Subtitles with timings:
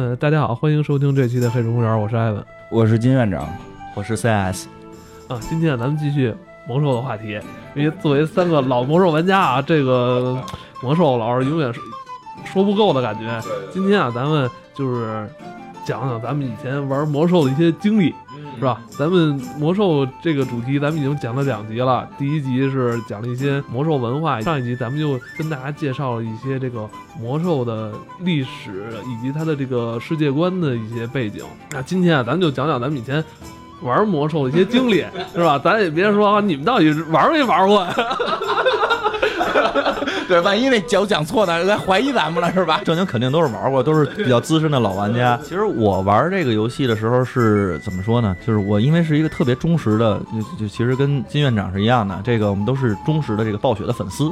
[0.00, 3.46] 呃，大家好，欢迎收听这期的《黑水公园》，我是艾文，我是金院长，
[3.94, 4.66] 我是 CS。
[5.28, 6.34] 啊，今天咱们继续
[6.66, 7.38] 魔兽的话题，
[7.74, 10.42] 因为作为三个老魔兽玩家啊，这个
[10.82, 11.78] 魔兽老是永远是
[12.46, 13.38] 说不够的感觉。
[13.70, 15.28] 今天啊，咱们就是
[15.84, 18.14] 讲讲咱们以前玩魔兽的一些经历。
[18.60, 18.78] 是吧？
[18.90, 22.06] 咱们魔兽这个主题，咱们已经讲了两集了。
[22.18, 26.86] 第一集是讲了一些魔兽文化，上一集咱们就跟大家介绍了一些这个
[27.18, 31.42] 魔兽的历史以及它的这个世界观的一些背景。
[31.70, 33.24] 那今天啊，咱们就讲讲咱们以前
[33.80, 35.58] 玩魔兽的一些经历，是吧？
[35.58, 37.86] 咱也别说啊你们到底玩没玩过。
[40.30, 42.80] 对，万一那脚讲错呢，来怀疑咱们了是吧？
[42.84, 45.36] 正经肯定都是玩过，都是比较资深的老玩家。
[45.42, 48.36] 其实我玩这个游戏的时候是怎么说呢？
[48.46, 54.26] 就是我因为是一个特别忠实的，就就其实跟金院长是一样的，这个我们都是忠实的这个暴雪的粉丝。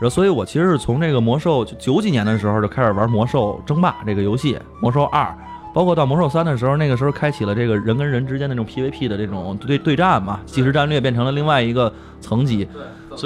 [0.00, 5.36] 然后，所以我其实是从这个魔兽九几年的时候就开始玩魔兽争霸这个游戏，魔兽二，
[5.74, 12.66] 包括到魔兽三的时候，那个时候开启了这个人跟人之间的那种 PVP 的这种对对战嘛，即时战略变成了另外一个层级。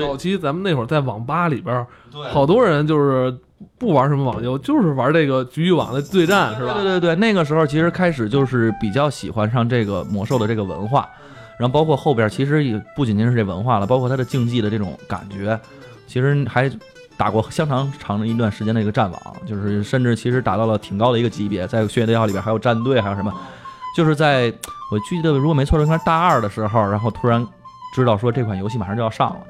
[0.00, 1.86] 早期咱们那会儿在网吧里边，
[2.30, 3.36] 好多人就是
[3.78, 6.74] 不玩什么网游，就是玩这个局域网的对战，是吧？
[6.74, 11.08] 对对对，那个时候其实开始就是比较喜欢上这个魔兽的这个文化，
[11.58, 15.58] 然后包括后边其实也不仅仅是这文化了，包括它的竞技的这种感觉，
[16.06, 16.70] 其实还
[17.16, 23.32] 打过相当长的一段时间的一个战网，就是甚至其实打到了挺高的一个级别，在血对号里边还有战队，还有什么，
[23.96, 24.52] 就是在
[24.90, 27.46] 我记得如果没错应该是，大二的时候，然后突然
[27.94, 29.40] 知道说这款游戏马上就要上了。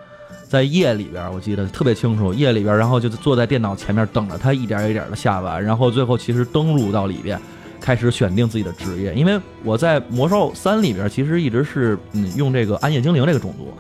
[0.53, 2.35] 在夜里边，我记得特别清楚。
[2.35, 7.41] 夜里边，然后就坐在电脑前面等着他一点一点的下完，然后最后其实登录到里边，
[7.81, 9.15] 开始选定自己的职业。
[9.15, 13.73] 因为我在魔兽三里边，其实一直是嗯用这个暗夜精灵这个种族，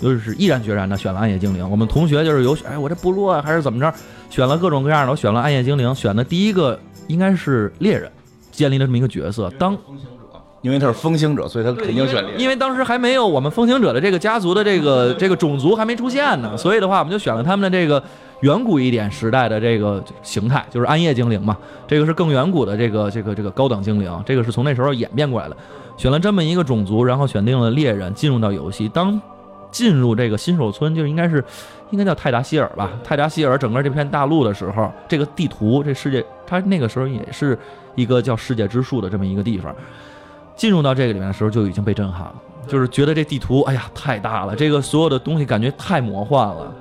[0.00, 1.68] 就是毅然决然的选了暗夜精灵。
[1.70, 3.92] 我们同学就是有选，哎，我这部落还是怎么着，
[4.30, 5.94] 选了各种各样的，我选了暗夜精灵。
[5.94, 8.10] 选的第一个应该是猎人，
[8.50, 9.52] 建立了这么一个角色。
[9.58, 9.76] 当
[10.66, 12.34] 因为他是风行者，所以他肯定选猎。
[12.36, 18.02] 因为当时还没有我们风行者的这个家族的这个这个种族还没出现呢，所以的话，我们就选了他们的这个
[18.40, 21.56] 远古一点时代的这个形态，就是暗夜精灵嘛。
[21.86, 25.56] 这个是更远古的这个这个这个高等精灵，这个是从那时候演变过来的。
[25.96, 28.88] 选了这么一个种族，然后选定了猎人，进入到游戏。
[28.88, 29.20] 当
[29.70, 31.42] 进入这个新手村，就应该是
[31.90, 32.90] 应该叫泰达希尔吧？
[33.04, 37.56] 泰达希尔整个这片大陆的时候，这个地图这世界，它那个时候也是
[37.94, 39.74] 一个叫世界之树的这么一个地方。
[40.56, 42.34] 进入到这个里面的时候就已经被震撼了，
[42.66, 46.74] 就是觉得这地图，哎呀，太大了，这个所有的东西感觉太魔幻了。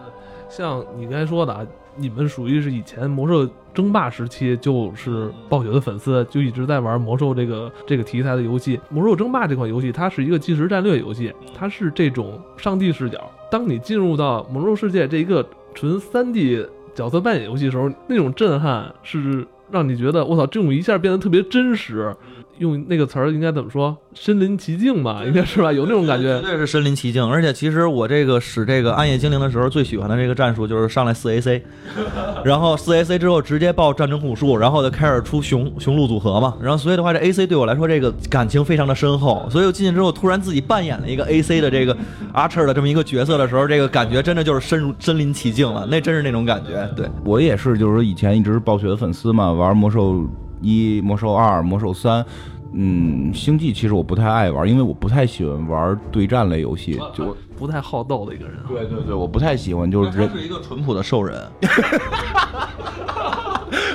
[0.50, 1.66] 像你刚才说的啊，
[1.98, 8.80] 你们属于是以前魔兽争霸时期就是暴雪的粉丝，就一直在玩魔兽这个这个题材的游戏。
[8.90, 13.20] 魔兽争霸这款游戏，它是一个即时战略游戏，它是这种上帝视角。
[13.52, 22.16] 当你进入到魔兽世界这一个纯三 D 角色扮演游戏的时候，那种震撼是让你觉得，我操，这种一下变得特别真实。
[22.60, 23.96] 用那个词儿应该怎么说？
[24.14, 25.74] 身临其境吧，应该是吧？
[25.74, 27.28] 有那种感觉，绝对是身临其境。
[27.28, 31.62] 而且其实我这个使这个暗夜精灵的时候，最喜欢的这个战术就是上来四 AC，
[32.46, 36.56] 然后四 AC 之后直接爆战争护树，然后就开始出雄雄鹿组合嘛。
[36.62, 39.46] 然后所以的话，这 AC 对我来说这个感情非常的深厚。
[39.50, 41.96] 所以我进去之后，突然自己扮演了一个 AC 的这个
[42.34, 45.86] Archer 的这么一个角色的时候，这个感觉真的就是深入身临其境了。
[45.90, 46.90] 那真是那种感觉。
[46.96, 50.24] 对我也是，就是说以前一直是暴雪的粉丝嘛，玩魔兽。
[50.62, 52.26] 一魔兽二、魔兽三，
[52.74, 58.58] 嗯，星际其实我不太爱玩，因为我不太喜欢玩对战类游戏，就不太好斗的一个人。
[58.68, 61.42] 对对对，我不太喜欢，就是人是一个淳朴的兽人。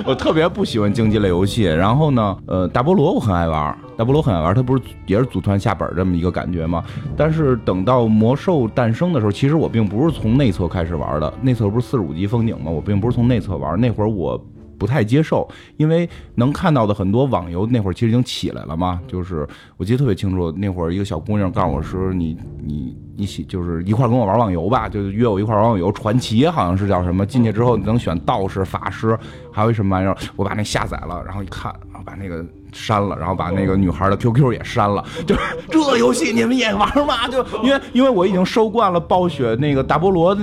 [0.06, 1.64] 我特别不喜欢竞技类游戏。
[1.64, 6.82] 然后呢，呃，大菠萝我很爱玩，大菠萝很爱玩，它不是也是组团下本这么一个感觉吗？
[7.14, 12.70] 但是等到魔兽诞生的时候，其实我并不是从内测开始玩的，内测不是四十五级封顶吗？
[12.70, 14.42] 我并不是从内测玩，那会儿我。
[14.80, 15.46] 不太接受，
[15.76, 18.98] 因为能看到的很多网游那会儿其实已经起来了嘛。
[19.06, 19.46] 就是
[19.76, 22.34] 我记得特别清楚，那会儿一个小姑娘告诉我说：“你
[22.64, 25.92] 你你喜就是一块跟我玩网游吧，就约我一块玩网游。
[25.92, 29.18] 传奇好像是叫什么，进去之后你能选道士、法师，
[29.52, 30.16] 还有一什么玩意儿。
[30.34, 32.42] 我把那下载了，然后一看，然后把那个
[32.72, 35.04] 删了，然后把那个女孩的 QQ 也删了。
[35.26, 37.28] 就是这游戏你们也玩吗？
[37.28, 40.34] 就因为因为我已经收惯了暴雪那个大菠萝。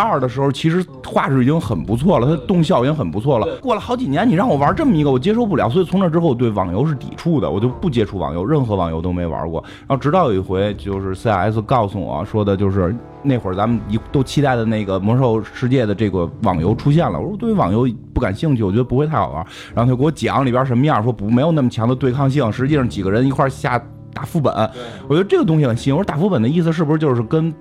[0.00, 3.46] 二的时候，其实画质已经很不错了，它动效已经很不错了。
[3.60, 5.68] 过了好几年，你让我玩这么一个，我接受不了。
[5.68, 9.62] 所以从那之后，我对网游是抵触的，我就不接触网游，任何网游都没玩过。
[9.80, 17.20] 然后直到有一回，就是 CS 告诉我说的，就是那会儿咱们一都期待的那个魔兽世界的这个网游出现了。
[17.20, 19.46] 我说对于网游不感兴趣，我觉得不会太好玩。
[19.74, 23.78] 然后他给我讲里边什么样，说不没有那么强的对抗性，实际上几个人一块下
[24.14, 24.52] 打副本。
[25.08, 25.94] 我觉得这个东西很新。
[25.94, 27.52] 我说打副本的意思是不是就是跟？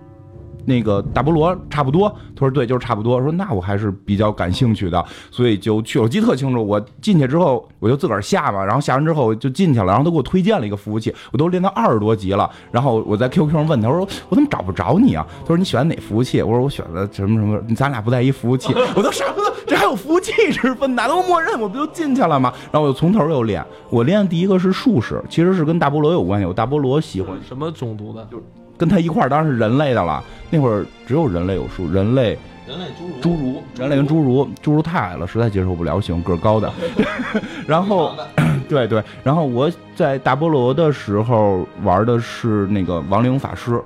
[0.69, 2.07] 那个大菠萝差不多？
[2.36, 3.19] 他说对，就是差不多。
[3.21, 6.00] 说那我还是比较感兴趣的，所以就去。
[6.00, 12.50] 我记得特清楚，我进去之后我就自个儿下嘛，然后下完之后就进去了，然后他给我推荐了一个服务器，我都练到二十多级了。
[12.71, 15.25] 然后我在 QQ 上问他，我说我怎么找不着你啊？
[15.42, 16.42] 他说你选哪服务器？
[16.42, 18.71] 我说我选的什么什么，咱俩不在一服务器。
[18.95, 20.95] 我都傻不了，这还有服务器之分？
[20.95, 22.54] 哪都默认，我不就进去了吗？
[22.71, 23.66] 然后我就从头又练。
[23.89, 26.45] 我练的第一个是术士，其实是跟大菠萝有关系。
[26.45, 28.27] 我大菠萝喜欢什么种族的？
[28.30, 28.44] 就是
[28.80, 30.24] 跟他一块儿，当然是人类的了。
[30.50, 32.36] 那会儿只有人类有术，人类、
[32.66, 36.72] 人类侏儒侏儒、人类跟侏儒，侏儒太矮了，实在接受不了，喜欢个儿高的。
[37.68, 38.16] 然后，
[38.70, 43.80] 对对，然后我在大菠萝的时候玩的是那个亡灵法师，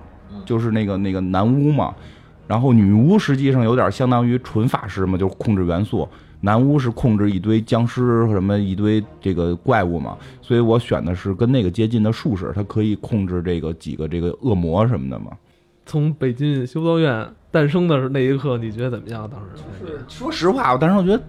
[0.45, 1.93] 就是那个那个男巫嘛。
[2.45, 6.07] 然后女巫实际上有点相当于纯法师嘛，就是控制元素。
[6.45, 15.31] 男巫是控制一堆僵尸什么一堆这个怪物嘛，所以我选的是跟那个接近的术士，他可以控制这个几个这个恶魔什么的嘛。
[15.85, 19.29] 从北京修道院诞生的那一刻，你觉得怎么样？
[19.29, 21.23] 当时是说实话，我当时我觉得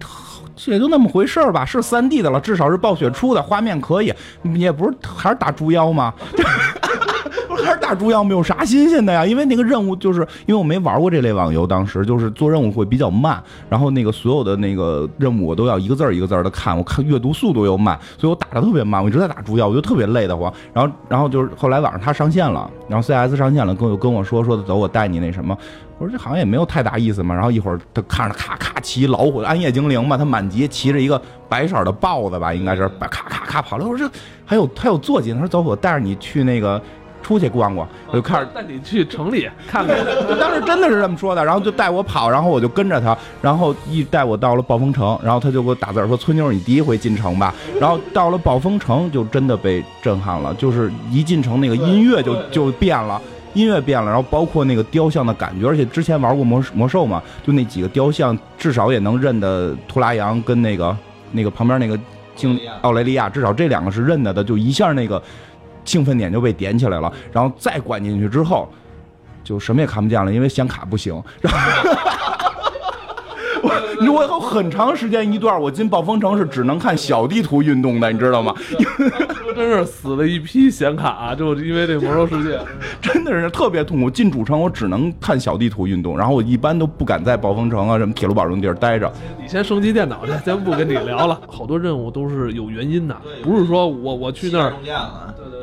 [0.56, 4.12] 这也就那么回事儿吧，是三 D 的了，至少是暴雪出的，画面可以，
[4.54, 6.12] 也不是还是打猪妖吗？
[7.62, 20.52] 还是打猪妖没有啥新鲜的呀，因为那个任务就是因为我没玩过这类网游，当时就是做任务会比较慢，然后那个所有的那个任务我都要一个字儿一个字儿的看，我看阅读速度又慢，所以我打的特别慢，我一直在打猪妖，我就特别累得慌。
[20.72, 25.56] 然后，然后就是后来晚上他上线了，然后 CS 上线了，跟我跟我说说走，我带你那什么，
[25.98, 27.34] 我说这好像也没有太大意思嘛。
[27.34, 33.86] 然后一会儿他看着咔咔骑老虎暗夜精灵嘛，他满级骑着一个白色的豹子吧，应该是咔咔咔跑了。
[33.86, 34.14] 我说这
[34.44, 36.80] 还有还有坐骑，他说走，我带着你去那个。
[37.24, 39.96] 出去逛逛，我就开始带你去城里 看看。
[40.38, 53.18] 当时真的是这么说的，然后就带我跑，然后我就跟着他，然后一带我到了暴风城，然后他就给我打字说：“村妞，你第一回进城吧。”然后到了暴风城，就真的被震撼了，就是一进城那个音乐就就变了，
[53.54, 60.94] 音乐变了，然后包括那个雕像的感觉，而且之前玩过魔魔兽嘛，就那几个雕像至少也能认得图拉扬跟那个
[61.32, 61.98] 那个旁边那个
[62.36, 65.22] 经奥雷利亚，至少这两个是认得的，就一下那个。
[65.84, 68.68] 兴奋点就被点起来了，然后再关进去之后，
[69.42, 71.14] 就什么也看不见了，因为显卡不行。
[71.40, 71.58] 然 后
[74.06, 78.54] 我我有很长时间一段，我进暴风城是只能看小地图运动的，你知道吗？
[79.56, 82.58] 真是死了一批显卡，就因为这魔兽世界，
[83.00, 84.10] 真的是特别痛苦。
[84.10, 89.10] 进主城我只能看小地图运动，然后我一般都不敢在暴风城啊什么铁路堡这种地儿待着。
[89.40, 91.40] 你先升级电脑去，先不跟你聊了。
[91.46, 94.72] 好多任务都是有原因的，不是说我我去那儿。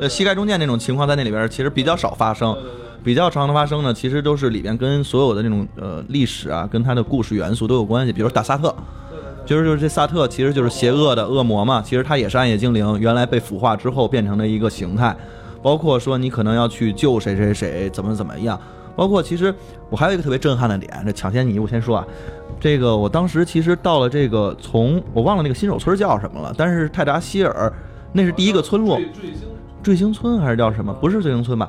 [0.00, 2.56] 呃，膝盖中箭那种情况在那里边其实比较少发生，
[3.04, 8.12] 比较常的发生呢，其实都是里边跟所有的那种呃历史啊，跟它的故事元素都有关系。
[8.12, 8.74] 比如打萨特，
[9.44, 15.16] 就是就是这萨特其实就是邪恶的恶魔嘛，其实他也是暗夜精灵，原来被腐化之后变成了一个形态。
[15.62, 18.58] 包括说你可能要去救谁谁谁，怎么怎么样。
[18.94, 19.54] 包括其实
[19.88, 22.06] 我还有一个特别震撼的点，这抢先你我先说啊，
[22.60, 27.72] 这个我当时其实到了这个从我忘了那个新手村叫什么了，但是泰达希尔
[28.12, 29.00] 那是第一个村落。
[29.82, 30.92] 坠星村还是叫什么？
[30.94, 31.68] 不是坠星村吧？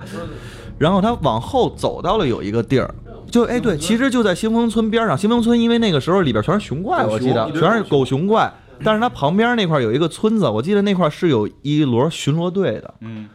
[0.78, 2.94] 然后他往后走到了有一个地儿，
[3.30, 5.18] 就哎对，其实就在新丰村边上。
[5.18, 8.52] 新丰村因为那个时候里边全是熊怪，我记得全是狗熊怪。
[8.84, 12.94] 但是它旁边那块有一个村子，我记得那块是有一轮巡逻队的。
[13.02, 13.30] 嗯，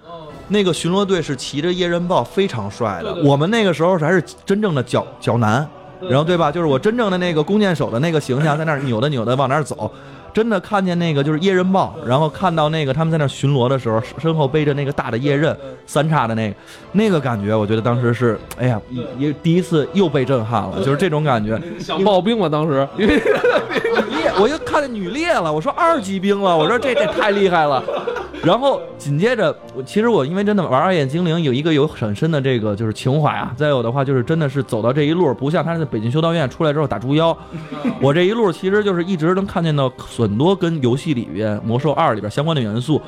[0.49, 3.23] 那个巡逻队是骑着夜刃豹，非常帅的。
[3.23, 5.67] 我们那个时候还是真正的脚脚男，
[6.03, 6.53] 然后对吧？
[6.53, 9.91] 就是我真正的那个弓箭手的那个形象，在那儿扭的扭的往那儿走。
[10.39, 16.55] 真的看见那个就是夜刃豹，然后看到那个他们在那巡逻的时候，身后背着那个大的夜刃三叉的那个，
[16.93, 18.81] 那个感觉，我觉得当时是，哎呀，
[19.19, 21.61] 也第一次又被震撼了，就是这种感觉。
[21.81, 27.83] 想冒兵了，当时女猎，我又看见女猎了，我说二级兵了，我说这这太厉害了。
[28.45, 37.37] 然后紧接着，我其实我因为真的玩二眼精灵有一个有很深的这个就是情怀啊，再有的话就是真的是走到这一路，不像他在北京修道院出来之后打猪妖，
[38.01, 43.01] 我这一路其实就是一直能看见到很多跟游戏里边魔兽二里边相关的元素。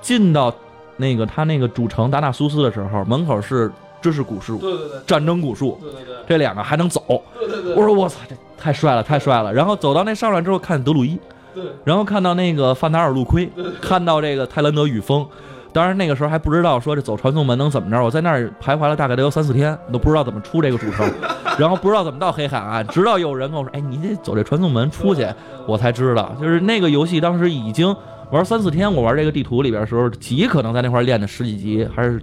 [0.00, 0.52] 进到
[0.96, 3.70] 那个他那个主城达纳苏斯的时候，门口是
[4.00, 9.54] 知识古树，对对对，战争古树，对对对，这两个还能走，对对对，我说我操，这太帅了，太帅了。
[9.54, 11.16] 然后走到那上来之后，看德鲁伊。
[11.54, 15.26] 对，然后看到那个范达尔路盔，看到这个泰兰德雨峰，
[15.72, 18.02] 当然那个时候还不知道说这走传送门能怎么着。
[18.02, 21.10] 我在那儿徘徊了大概得有三四天，都不知道怎么出这个主城，
[21.58, 25.26] 然后不知道怎么到黑海岸，直到有人跟我说：“哎，你得走这传送门出去。”
[25.66, 27.94] 我才知道，就是那个游戏当时已经
[28.30, 28.92] 玩三四天。
[28.92, 32.20] 我玩这个地图里边的时候，极可能在那块练的十几级，还是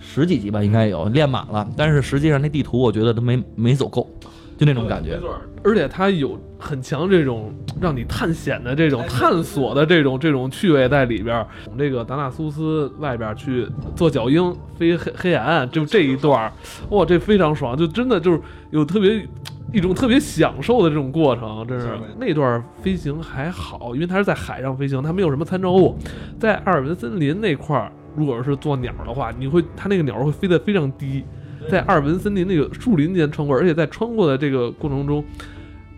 [0.00, 1.66] 十几级吧，应该有练满了。
[1.76, 4.08] 但是实际上那地图我觉得都没没走够。
[4.56, 5.18] 就那种感觉。
[5.62, 11.46] 而且它有很强这种让你探险的这种探索的这种这种趣味在里边儿。
[11.64, 16.52] 从这个达纳苏斯外边去做脚鹰飞黑黑海岸，就这一段儿，
[16.90, 19.26] 哇，这非常爽，就真的就是有特别
[19.72, 25.96] 一种特别享受的这种过程，真是那段飞行还好，因为它是在海上飞行，它没有什么参照物。
[26.38, 31.24] 在阿尔文森林那块儿，如果是做鸟的话，你会它那个鸟会飞得非常低，
[31.70, 35.24] 在阿尔文森林那个树林间穿过，而且在穿过的这个过程中。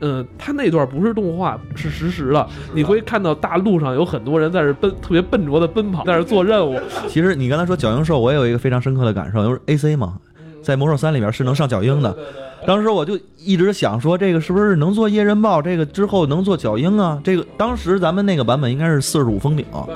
[0.00, 2.46] 嗯，它那段不是动画，是实时的。
[2.75, 6.78] 你会看到大路上有很多人在这奔，特别笨拙的奔跑，在这做任务。
[7.08, 10.18] 其实你刚才说角鹰兽，我也有一个非常深刻的感受，就是 A C 嘛，
[10.62, 12.14] 在魔兽三里边是能上角鹰的。
[12.66, 15.62] 当时我就一直想说，这个是不是能做夜刃豹？
[15.62, 17.18] 这个之后能做角鹰啊？
[17.25, 19.94] 这个当时咱们那个版本应该是四十五封顶，对，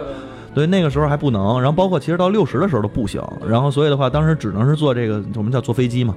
[0.54, 1.61] 那个时候还不能。
[1.61, 3.23] 然后包括其实到六十的时候都不行。
[3.47, 6.14] 然后所以的话，当时只能是坐这个，我们叫坐飞机嘛。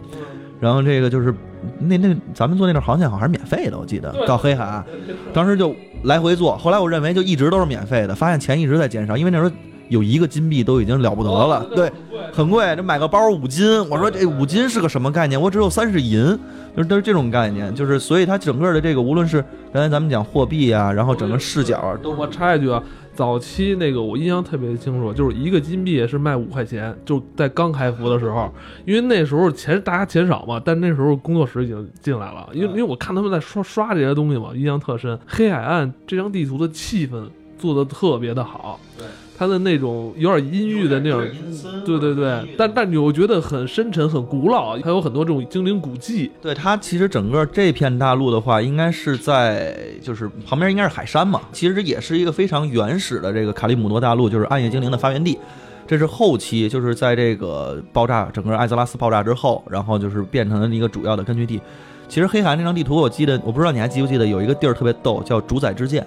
[0.60, 1.34] 然后这个就是
[1.78, 4.82] 那那咱们坐那段航线好像是免费的，我记得到黑海，
[5.34, 6.58] 当时就来回坐。
[6.58, 9.52] 后来我认为就一直都是免费的，发现钱一直在减少，因为那时候
[9.90, 11.92] 有一个金币都已经了不得了，对，
[12.32, 13.68] 很贵，这买个包五金。
[13.90, 15.40] 我说这五金是个什么概念？
[15.40, 16.26] 我只有三十银，
[16.78, 22.82] 就是都是这种概念，就是所以它整个的这个无论是刚才咱们讲货币啊，然后整个视角，都我插一句啊。
[23.16, 28.52] 早期那个我印象特别清楚，就是一个金币是卖五块钱，就在刚开服的时候，
[28.86, 35.18] 因为那时候钱大家钱少嘛，但那时候工作室已经进来了，因为因为我看他们在刷刷这些东西嘛，印象特深。
[35.28, 38.80] 黑海岸这张地图的气氛做的特别的好。
[38.98, 39.06] 对。
[39.38, 41.22] 它的那种有点阴郁的那种，
[41.86, 46.32] 对对对，但但你又觉得很深沉、很古老，还有很多这种精灵古迹。
[46.42, 55.38] 对它其实整个这片大陆的话，应该是在就是旁边应该是海山嘛，其实也是一个非常原始的这个卡利姆诺大陆，就是暗夜精灵的发源地。
[55.86, 61.60] 这是后期就是在这个爆炸整个艾泽拉斯爆炸之后，然后就是变成了一个主要的根据地。
[62.08, 66.06] 其实黑海那张地图，我记得我不知道你还记不记得有一个地儿特别逗，叫主宰之剑。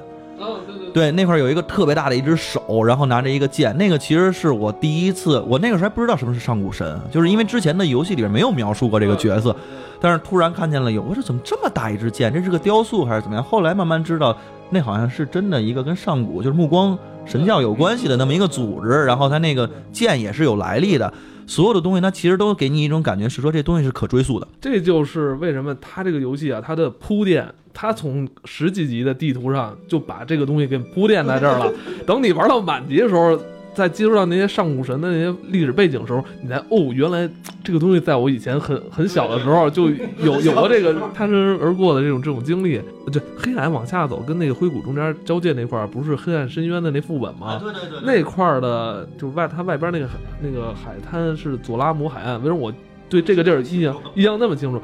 [0.93, 9.55] 对，那块有一个特别大的一只手，然后拿着一个剑，那个其实是我第一次，我那个时候还不知道什么是上古神，就是因为之前的游戏里边没有描述过这个角色，
[10.01, 12.33] 但是突然看见了有，我说怎么这么大一支剑？
[12.33, 13.45] 这是个雕塑还是怎么样？
[13.45, 14.37] 后来慢慢知道，
[14.71, 21.13] 那好像是真的一个跟上古就是目光神教有关系的那么一个组织，然后他那个剑也是有来历的。
[21.47, 24.47] 所有的东西，它其实都给你一种感觉，是说这东西是可追溯的。
[24.61, 31.73] 这就是为什么它这个游戏啊，它的铺垫，它从十几级的地图上就把这个东西给铺垫在这儿了。
[32.07, 33.39] 等你玩到满级的时候。
[33.77, 37.29] 在接触到那些上古神的那些历史背景的时候，你才哦，原来
[37.63, 42.81] 这个东西在我以前很很小的时候就有有过这个擦身而过的这种这种经历。
[43.13, 47.61] 对黑海往下走，跟那个灰谷中间交界那块儿，不是黑暗深渊的那副本吗？
[47.63, 50.09] 对对对，那块儿的就外它外边那个
[50.41, 52.43] 那个海滩是佐拉姆海岸。
[52.43, 52.73] 为什么我
[53.11, 54.81] 对这个地儿印象印象那么清楚？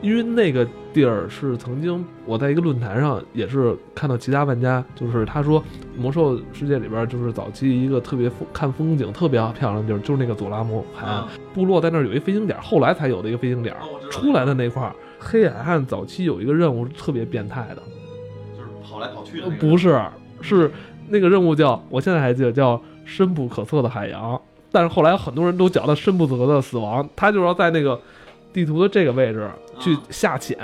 [0.00, 5.62] 因为那个地儿是曾经我在一个论坛上也是看到其他玩家，就是他说
[5.94, 11.22] 魔兽世界里边就是早期一个特别看风景特别漂亮的地儿，就是那个佐拉姆海岸
[11.52, 13.76] 部落在那儿有一飞行点，后来才有的一个飞行点
[14.10, 14.94] 出来的那块儿。
[15.18, 17.82] 黑海岸早期有一个任务特别变态的，
[18.56, 19.50] 就是跑来跑去的。
[19.60, 20.00] 不是，
[20.40, 20.70] 是
[21.08, 24.40] 那个任务叫我现在还记得叫深不可测的海洋，
[24.72, 27.06] 但是后来很多人都叫它深不可测的死亡。
[27.14, 28.00] 他就要在那个。
[28.56, 29.46] 地图的这个位置
[29.78, 30.56] 去下潜，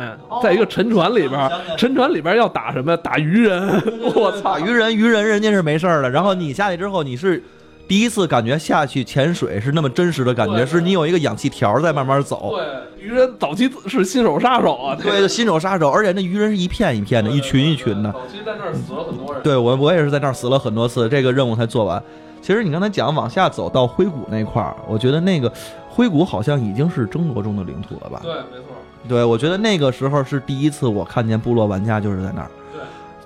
[0.42, 2.96] 在一个沉船里边，沉船里边要打什么？
[2.96, 3.68] 打鱼人！
[4.14, 6.08] 我操，鱼人鱼人，人家是没事的。
[6.08, 7.44] 然后你下去之后，你是
[7.86, 12.54] 第一次感觉下去潜水是那么真实的感觉，是你有一个氧气条在慢慢走。
[12.56, 18.10] 对，鱼人早期是新手杀手啊，对，新手杀手，而且那鱼人是一片一片的，一群一群的。
[18.10, 19.42] 早期在那儿死了很多人。
[19.42, 22.02] 对我，我也是在那儿死了很多次，这个任务才做完。
[22.40, 25.52] 其实你刚才讲往下走到灰谷那块儿，我觉得那个。
[25.94, 28.20] 灰谷好像已经是争夺中的领土了吧？
[28.22, 28.74] 对，没错。
[29.06, 32.50] 对，我觉得那个时候是第一次我看见部落玩家就是在那儿，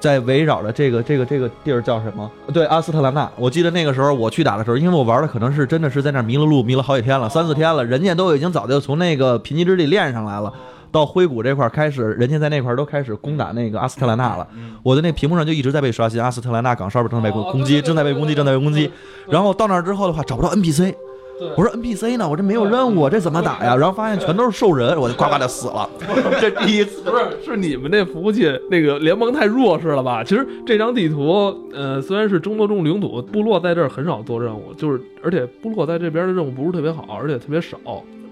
[0.01, 2.31] 在围绕着这个这个这个地儿叫什么？
[2.53, 3.31] 对，阿斯特兰纳。
[3.37, 7.85] 我记得那个时候我去打的时候，因为我玩的可能是真的是在那儿迷了路，迷了好几天了，三四天了。
[7.85, 10.53] 人家都已经早就从那个贫瘠之地练上来了，
[10.91, 14.47] 到灰谷这块开始，人家在那块都开始攻打那个阿斯特兰纳了。
[14.83, 18.91] 我的那屏幕上就一直在被刷新，阿斯特兰纳港哨正在被攻击，正在被攻击，正在被攻击。
[19.29, 20.95] 然后到那儿之后的话，找不到 NPC。
[21.57, 22.29] 我说 NPC 呢？
[22.29, 23.77] 我这没有任务，这怎么打呀？
[23.77, 25.89] 然后发现全都是兽人，我就呱呱就死了。
[26.41, 30.25] 这第一次不是是你们那服务器那个联盟太弱势了吧？
[30.25, 37.79] 其实这张地图，呃，虽然是争夺中领土，部落在这儿很少做任务，就是而且部落在这边的任务不是特别好，而且特别少，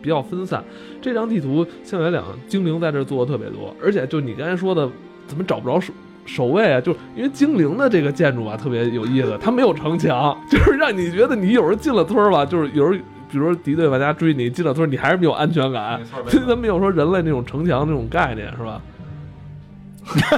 [0.00, 0.64] 比较分散。
[1.02, 4.88] 这张地图现在来讲，精灵在这儿做的特别多，而且就你刚才说的，
[5.26, 5.78] 怎么找不着
[6.26, 6.80] 守守卫啊？
[6.80, 13.04] 就因为精灵的这个建筑啊特别有意思，它没有城墙，就是让你觉得你有时候进了村儿吧，就是有时候。
[13.30, 18.80] 比比如说敌对玩家追你进了村，你还是没有安全感，所以他没有说人类那种城墙那种概念，是吧？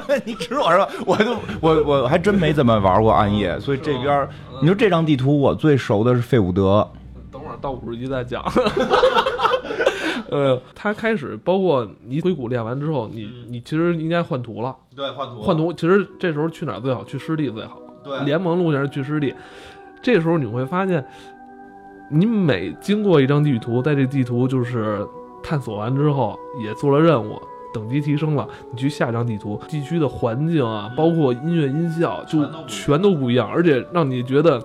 [0.24, 0.88] 你指我是吧？
[1.04, 4.26] 我就我我还真没怎么玩过暗夜，所以这边
[4.62, 6.90] 你说这张地图我最熟的是费伍德，
[7.30, 8.42] 等会儿到五十级再讲。
[10.30, 14.74] 呃，他开始包括你硅谷练完之后，你你其实应该换图了。
[14.94, 17.04] 对，换图换图，其实这时候去哪儿最好？
[17.04, 17.80] 去湿地最好。
[18.02, 19.34] 对联盟路线是去湿地。
[20.00, 21.04] 这时候你会发现，
[22.10, 25.04] 你每经过一张地图，在这地图就是
[25.42, 27.36] 探索完之后，也做了任务，
[27.74, 34.64] 等级提升了，你去下一张地图，地区的环境啊，包括音乐音效，就全都不一样，而且让你觉得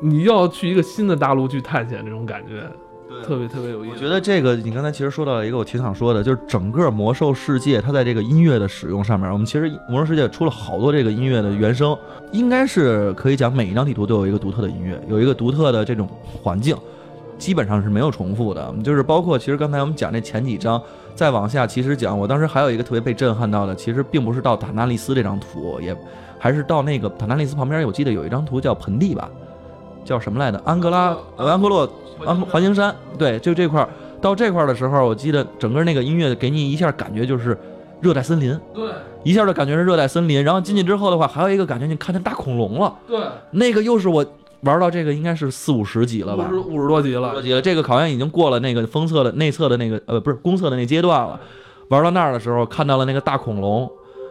[0.00, 2.62] 你要去一个新的大陆去探险，这种感觉
[3.24, 3.94] 特别特别有意思。
[3.94, 11.96] 我觉得这个你刚才其实说到了一个我挺想说的，就是整个魔兽世界它在这个音乐的使用上面，我们其实魔兽世界出了好多这个音乐的原声，
[12.32, 16.08] 应该是可以讲每一张地图都有一个独特的音乐，有一个独特的这种
[16.42, 16.76] 环境，
[17.38, 18.74] 基本上是没有重复的。
[18.84, 20.80] 就是包括其实刚才我们讲那前几章，
[21.14, 25.96] 再往下其实讲，我当时还有一个特别被震撼到的，其实并不是到塔纳利斯这张图，也
[26.38, 29.30] 还是到那个塔纳利斯旁边，我记得有一张图叫盆地吧，
[30.06, 30.58] 叫什么来着？
[30.64, 31.86] 安哥拉呃安哥洛
[32.24, 33.88] 安环形山，对，就这块儿。
[34.18, 37.56] 到这块儿的时候，我记得整个那个音乐给你一下感觉就是
[38.00, 38.90] 热带森林，对
[39.24, 40.42] 一下就感觉是热带森林。
[40.42, 43.20] 然后进去之后的话，还有一个感觉，你看见大恐龙了，对，
[43.50, 44.24] 那个又是我
[44.62, 47.42] 玩到这个应该是四五十级了吧五十，五十多级了多。
[47.42, 47.60] 级了。
[47.60, 51.38] 这个好像已经过了那个封测的内测的那个呃不是公测的那阶段了。
[51.90, 53.88] 玩到那儿的时候，看到了那个大恐龙。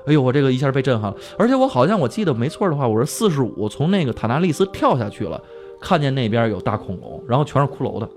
[0.08, 5.41] 哎呦，我这个一下被震撼了，而且我好像我记得没错的话，我是四十五从那个塔纳利斯跳下去了，
[5.86, 8.10] 看见那边有大恐龙，然后全是骷髅的，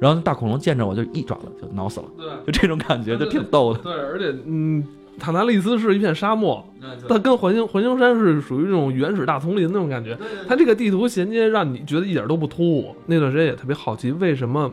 [0.00, 3.78] 然后大恐龙见着我就一爪子就挠死了，对就这种感觉就挺逗的。
[3.78, 4.82] 对，而且嗯，
[5.16, 6.66] 塔纳利斯是一片沙漠，
[7.08, 10.18] 它跟环形环形山是属于那种原始大丛林那种感觉。
[10.48, 12.96] 它这个地图衔接让你觉得一点都不突兀。
[13.06, 14.68] 那段时间也特别好奇，为什么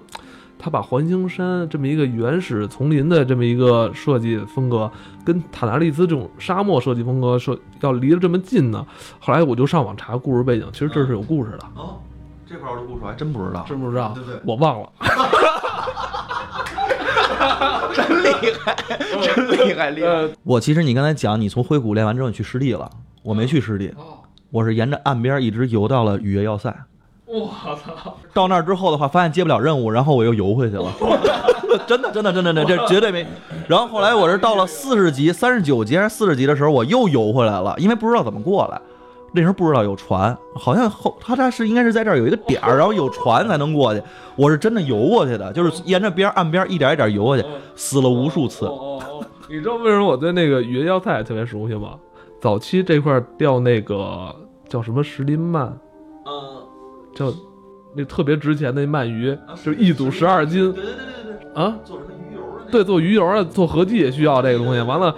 [0.58, 4.90] 他把环形山这么一个原始丛林的这么一个设计风格，
[5.24, 8.86] 跟塔纳利斯这种沙漠设计风格设要离得这么近呢？
[9.20, 11.98] 后来我就上网查故事背景，其实这是有故事的，哦，
[12.52, 13.64] 这块的故事还真不知道。
[13.68, 14.12] 真不知道？
[14.14, 14.90] 对对我忘了。
[17.94, 18.76] 真厉害，
[19.22, 20.08] 真厉害，厉害！
[20.08, 22.90] 呃，我其实你刚才讲，你从灰谷练完之后你去湿地了，
[23.24, 23.94] 我没去湿地，
[24.50, 26.74] 我是沿着岸边一直游到了雨夜要塞。
[27.26, 28.18] 我操！
[28.34, 30.92] 到那儿之后的话，发现接不了任务，然后我又游回去了。
[31.88, 33.26] 真的，真的，真的，真的，这绝对没。
[33.68, 38.80] 然后后来我是到了四十级、三十九级还是四十级的时候，我又游回来了，因为不知道怎么过来。
[39.34, 44.02] 那时候不知道有船，好像后他他是应该是在这儿有一个点儿，然后有船才能过去。
[44.36, 48.66] 我是真的游过去的，就是沿着边儿岸边一点一点游过去，死了无数次。
[48.66, 51.96] 哦哦哦，你知道为什么我对那个云要菜特别熟悉吗？
[52.40, 54.36] 早期这块钓那个
[54.68, 55.70] 叫什么石林鳗，
[56.26, 56.66] 嗯，
[57.14, 57.32] 叫
[57.96, 61.78] 那特别值钱的鳗鱼，就一组十二斤对对对对对，啊。
[61.86, 62.72] 做什么鱼油的？
[62.72, 64.82] 对，做鱼油啊，做合剂也需要这个东西。
[64.82, 65.14] 完了，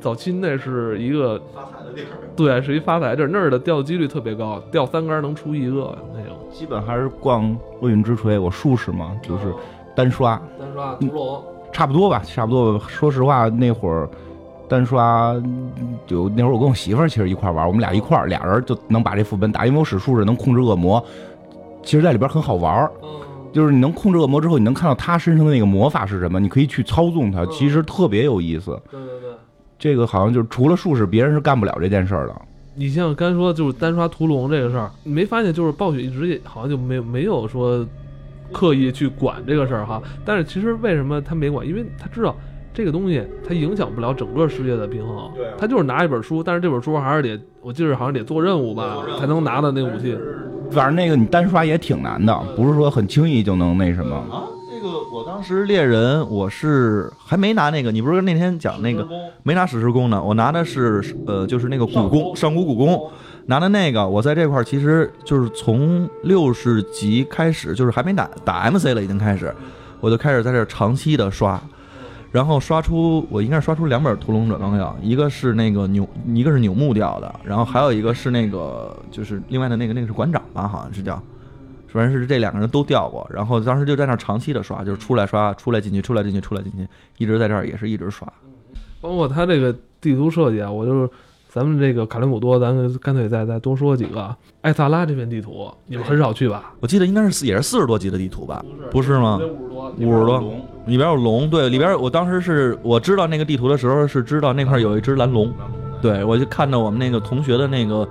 [0.00, 2.16] 早期那是一个发财的地儿。
[2.36, 6.36] 对，是一发财地儿，那儿的钓几率特别高，钓三竿能出一个那种。
[6.50, 9.54] 基本还是逛厄运之锤，我术士嘛，就是
[9.94, 12.78] 单刷，单刷屠龙，差不多吧，差不多。
[12.80, 14.08] 说实话，那会儿
[14.68, 15.34] 单刷
[16.06, 21.04] 就那会儿我跟我媳妇儿其实一块儿玩，我们俩一块儿俩人就能把这副本打，因为我使术士能控制恶魔，
[21.82, 22.88] 其实在里边很好玩
[23.52, 28.80] 就是你能控制恶魔之后，你能看到他身上的那个魔法是什么，你可以去操纵它，其实特别有意思。
[28.90, 29.30] 对对对。
[29.80, 32.42] 这个好像就是除了术士，别人是干不了这件事儿的。
[32.74, 37.84] 你像刚才说就是单刷屠龙这个事儿，你没发现就是暴雪一直也好像就没有没有说
[38.52, 40.00] 刻意去管这个事儿哈。
[40.24, 41.66] 但是其实为什么他没管？
[41.66, 42.36] 因为他知道
[42.72, 45.30] 这个东西它影响不了整个世界的平衡。
[45.34, 50.16] 对啊他就是拿一本书，但是这本书还是得我记得好像得做任务吧，才能拿到那武器。
[50.70, 54.14] 反正那个你单刷也挺难的，不是说很轻易就能那什么。
[54.14, 54.46] 啊，
[54.80, 59.06] 这个我当时猎人我是还没拿那个，你不是那天讲那个
[59.42, 60.22] 没拿史诗弓呢？
[60.22, 63.10] 我拿的是呃，就是那个古弓，上古古弓，
[63.44, 64.08] 拿的那个。
[64.08, 69.54] 我在这块儿其实就是从六十级开始，就是还没打打 MC 了，已经开始，
[70.00, 71.60] 我就开始在这儿长期的刷。
[72.32, 81.22] 然后刷出，我应该是刷出两本屠龙转光药，一个是那个扭，一个是扭木掉的，然后还有一个是那个就是另外的那个那个是馆长吧，好像是叫，
[81.92, 86.86] 反正是这两个人都掉过，然后当时就在那儿长期的刷，就是出来刷，出来进去，出来进去，出来进去，
[87.18, 88.26] 一直在这儿也是一直刷。
[89.00, 91.10] 包括他这个地图设计啊，我就是
[91.48, 94.34] 咱们这个卡林古多，咱们干脆再再多说几个。
[94.60, 96.72] 艾萨拉这片地图你们很少去吧？
[96.80, 98.64] 我记得应该是也是四十多级的地图吧？
[98.90, 99.40] 不是吗？
[99.40, 100.40] 五十多，五十多，
[100.86, 105.50] 里边有龙，对，里边我当时是我知道那个地图的时候是知道那块有一只蓝龙，
[106.02, 108.06] 对我就看到我们那个同学的那个，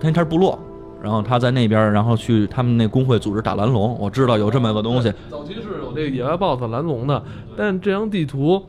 [0.00, 0.58] 他他是部落，
[1.06, 5.12] 然后他在那边，然后去他们那工会组织打蓝龙，我知道有这么个东西。
[5.30, 7.22] 早期是有这个野外 BOSS 蓝龙的，
[7.56, 8.60] 但这张地图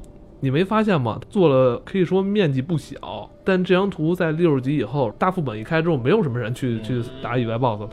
[0.41, 1.19] 你没发现吗？
[1.32, 7.89] 做了可以说面积不小，但这张图在六十级以后大副本一开之后，没有什么人去去打野外 BOSS。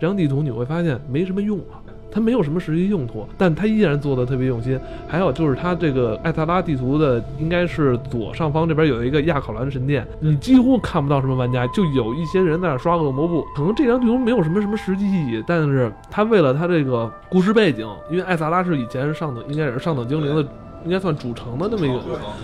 [0.00, 1.81] 这张地图你会发现没什么用啊。
[2.12, 4.78] 它没有什么实际用途，但它依然做的特别用心。
[5.08, 13.42] 还有就是它这个艾萨拉地图的，应该是左上方这边有一个亚考兰神殿，你几乎看不到什么玩家，就有一些人在那刷恶魔布。
[13.56, 20.42] 可能这张地图没有什么什么实际意义，但是它为了它这个故事背景，因为艾萨拉是以前是上等，应该也是上等精灵的，
[20.84, 22.00] 应该算主城的那么一个。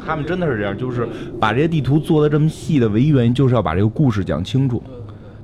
[0.07, 1.07] 他们真的是这样，就是
[1.39, 4.83] 把这些地图做的这么细的唯一原因，就是要把这个故事讲清楚。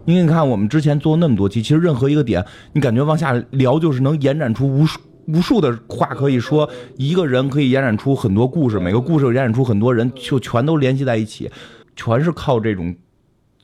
[0.07, 11.51] 因为你看，我们之前做那么多期，其实任何一个点，你感觉往下聊，就是能延展出无数无数的话可以说，一个人可以延展出很多故事，每个故事延展出很多人，就全都联系在一起，
[11.97, 12.95] 全是靠这种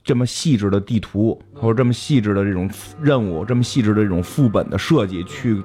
[0.03, 2.71] 这么细致的地图，或者这么细致的这种
[3.03, 5.63] 任务，这么细致的这种副本的设计去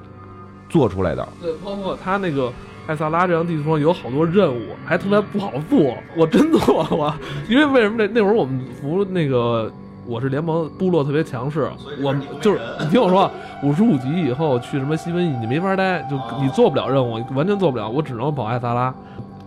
[0.68, 1.26] 做出来的。
[1.42, 2.52] 对，包括他那个
[2.86, 7.16] 艾萨拉这张地图上有好多任务，还特别不好做，我真做过，
[7.48, 9.72] 因为为什么那那会儿我们服那个。
[10.08, 11.70] 我是联盟部落特别强势，
[12.02, 13.30] 我就是你听我说，
[13.64, 18.94] 五十五级以后去什么西瘟疫你没法待，就你做不了任务，完全做不了，我只能保艾萨拉。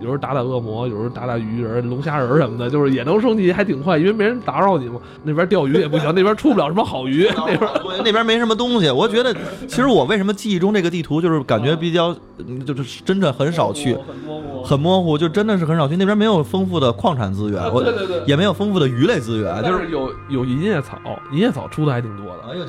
[0.01, 5.01] 有时候打打恶魔，有时候打打鱼人、龙虾人什么的，就是也能升级，还挺快，因为没人打扰你嘛。
[5.25, 7.71] 那边钓鱼也不行，那边出不了什么好鱼，那边
[8.05, 8.89] 那边没什么东西。
[8.91, 9.35] 我觉得，
[9.67, 12.15] 其实我为什么记忆中这个地图就是感觉比较，
[12.65, 13.97] 就是真的很少去，
[14.65, 15.97] 很模糊，就真的是很少去。
[15.97, 17.85] 那边没有丰富的矿产资源，我
[18.25, 20.97] 也没有丰富的鱼类资源，就是有有银叶草，
[21.33, 22.53] 银叶草出的还挺多的。
[22.53, 22.65] 哎呦，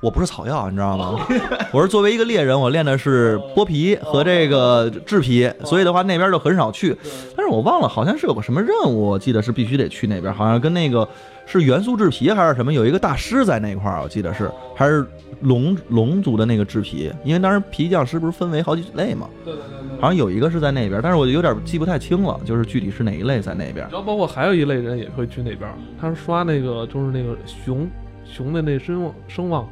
[0.00, 1.26] 我不是草药，你知道吗？
[1.72, 6.73] 我是作为一个猎人，我练的是剥皮和这个制皮，所以的话那边就很少。
[6.74, 6.94] 去，
[7.36, 11.08] 但是我忘了，好像是有个什么任务，我记得是必须得去那边，好像跟那个
[11.46, 15.06] 是元素制皮还是什么，有一个大师在那块儿，我记得是还是
[15.40, 23.86] 龙龙族的那个制皮，因为当时皮匠师不是分为好几类嘛，对对对，好像有一个是在那边，但是我有点记不太清了，就是具体是哪一类在那边。
[23.90, 27.88] 然后包括还有一类人也会去那边，他是刷那个就是那个熊
[28.24, 29.68] 熊的那声望声望，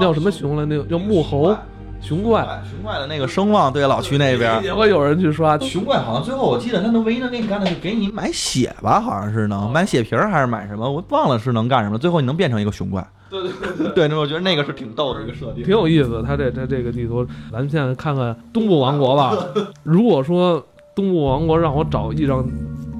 [0.00, 0.64] 叫什么熊来？
[0.64, 1.54] 那个叫木猴。
[2.00, 5.58] 熊怪，熊怪的那个声望，对老区那边也会有人去刷。
[5.58, 11.98] 熊怪好像最后我记得他能唯一能给你干的是给你买血吧，好像是能买血瓶还是买什么，我忘了是能干什么。
[11.98, 13.04] 最后你能变成一个熊怪。
[13.28, 16.22] 对对对对，那我觉得那个是挺逗的一个设定，挺有意思。
[16.24, 19.36] 他这他这个地图，咱们现在看看东部王国吧。
[19.82, 22.46] 如果说东部王国让我找一张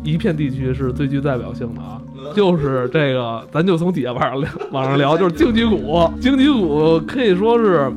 [0.02, 2.02] 一片地区是最具代表性的啊，
[2.34, 6.10] 就是这个，咱就从底下往上聊，往上聊，就是荆棘谷。
[6.20, 7.92] 荆棘谷可以说是。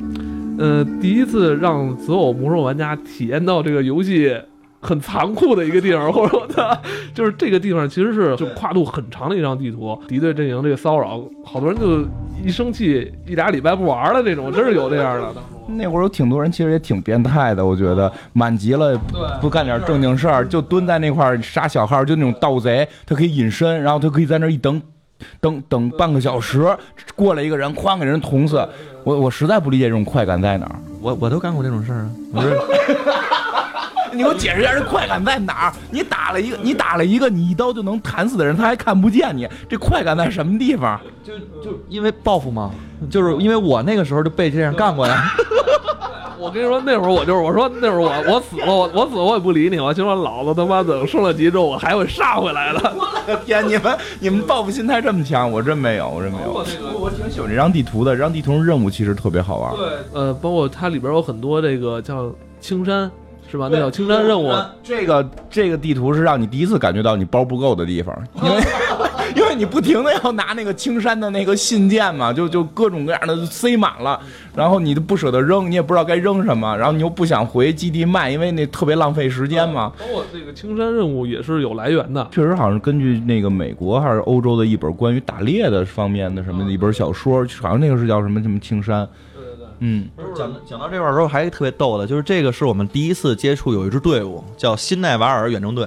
[0.60, 4.36] 呃，第一次让所有魔兽玩家体验到这个游戏
[4.82, 6.48] 很残酷的一个地方， 或者说，
[7.13, 12.06] 就是这个地方其实是就跨度很长的一张地图，敌对阵营这个骚扰，好多人就
[12.45, 15.41] 一生气一俩礼拜不玩了，这种真是有这样的。
[15.72, 19.00] 那会儿有挺多人，其实也挺变态的，我觉得满级了
[19.39, 24.82] 不干点正经事儿，就蹲在那块儿杀小号，就那种盗贼，他可以隐身，然后他可以在那一等。
[25.39, 26.65] 等等半个小时，
[27.15, 28.67] 过来一个人，哐给人捅死。
[29.03, 30.75] 我我实在不理解这种快感在哪儿。
[31.01, 32.10] 我我都干过这种事儿啊。
[34.12, 35.73] 你给我解释一下这快感在哪儿？
[35.91, 40.99] 你打了一个，你打了一个，你一刀就能弹死的人，他还看不见你，这快感在什么地方？
[41.23, 42.71] 就就因为报复吗？
[43.10, 45.23] 就是因为我那个时候就被这样干过呀。
[46.39, 52.80] 我跟你说，那会儿我就是我说那会儿我我死了，我我死了我也不理你，我心说老子他妈等升了级之后我还会杀回来的。
[52.95, 56.54] 我的天，你们你们报复心态这么强，我真没有，我真没有。
[56.54, 56.65] 我
[56.99, 59.75] 我挺喜欢这张地图的，这张地图任务其实特别好玩。
[59.75, 63.12] 对，呃，包括它里边有很多这个叫青山。
[63.49, 63.67] 是吧？
[63.71, 64.51] 那叫青山任务。
[64.83, 68.62] 这个这个地图是让你第一次感觉到你包不够的地方，因为
[69.35, 74.19] 因为你不停的要拿那个青山的那个信件嘛，就就各种各样的塞满了，
[74.55, 79.91] 然后你都不舍得扔，你也不知道该扔什么，然后你又不想回基地卖，因为那特别浪费时间嘛。
[79.99, 89.07] 包括这个青山任务也是有来源的，确实好像根据那个美国还是欧洲的一本关于打猎的方面的什么的一本小说，好像那个是叫什么什么青山。
[89.79, 95.85] 嗯，讲讲到这块儿时候还特别逗的，就是这个是我们第一次接触有一支队伍叫新奈瓦尔远征队，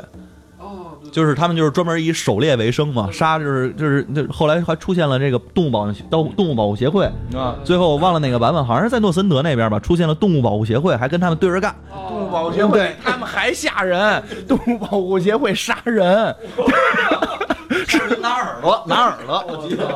[0.59, 11.74] 哦，就是他们就是专门以狩猎为生嘛，杀就是就是那后来还出现了这个动物保动动物保护协会啊，最后我忘了哪个版本，好像是在诺森德那边吧，出现了动物保护协会，还跟他们对着干，
[12.09, 16.35] 动物保护协会他们还吓人，动物保护协会杀人，
[17.87, 19.87] 是拿耳朵拿耳朵，我记得，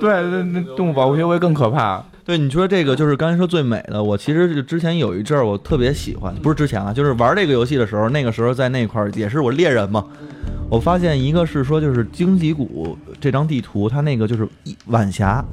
[0.00, 2.02] 对，那那动物保护协会更可怕。
[2.24, 4.02] 对，你说这个就是刚才说最美的。
[4.02, 10.04] 我其实之前有一阵儿我特别喜欢，不是之前啊，就是玩这个游戏的时候，那个时候在那块儿也是我猎人嘛。
[10.68, 14.46] 我发现一个是说，就是荆棘谷这张地图，它那个就是
[14.86, 15.44] 晚霞，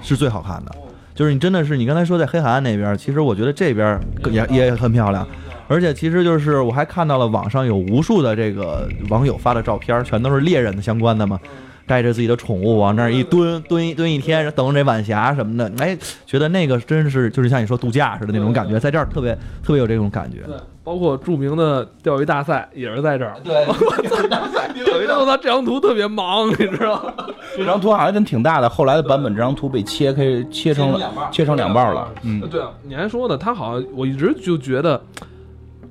[0.00, 0.72] 是最好看的。
[1.14, 5.28] 就是你真的是你刚才说在黑海岸那边，其实我觉得这边也也很漂亮，
[5.68, 11.38] 而且其实就是我还看到了网上有无数的这个网友发的照片，全都是猎人的相关的嘛。
[11.84, 20.42] 带着自己的宠物往那儿一蹲，蹲一蹲一天，等着这晚霞什么的，哎，觉得那个真是就是像你说度假似的那种感觉，在这儿特别特别有这种感觉。
[20.46, 23.34] 对，包括著名的钓鱼大赛也是在这儿。
[23.42, 23.66] 对，
[24.08, 27.14] 钓鱼大赛，钓鱼大赛这张图特别忙，你知道吗？
[27.56, 30.22] 这张图好像真挺大的，后来的版本这张图被切开，
[30.52, 32.08] 切成了切成两半了。
[32.22, 35.02] 嗯，对，你还说呢，他好像我一直就觉得。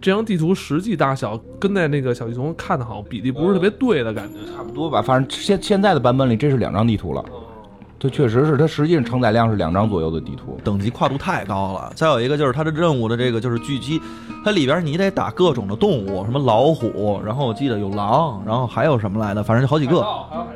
[0.02, 5.00] 这张地图实际大小跟在那个小地图看的好比例不是特别对的感觉，差不多吧。
[5.00, 7.24] 反正现现在的版本里，这是两张地图了。
[8.00, 11.94] 这确实是，它实际上承载量是两张左右的地图，等级跨度太高了。
[11.94, 14.02] 再有一个就是它的任务的这个就是狙击，
[14.44, 20.04] 它里边你得打各种的动物，什么老虎，然后我记得有狼，然后还有什么来的，反正就好几个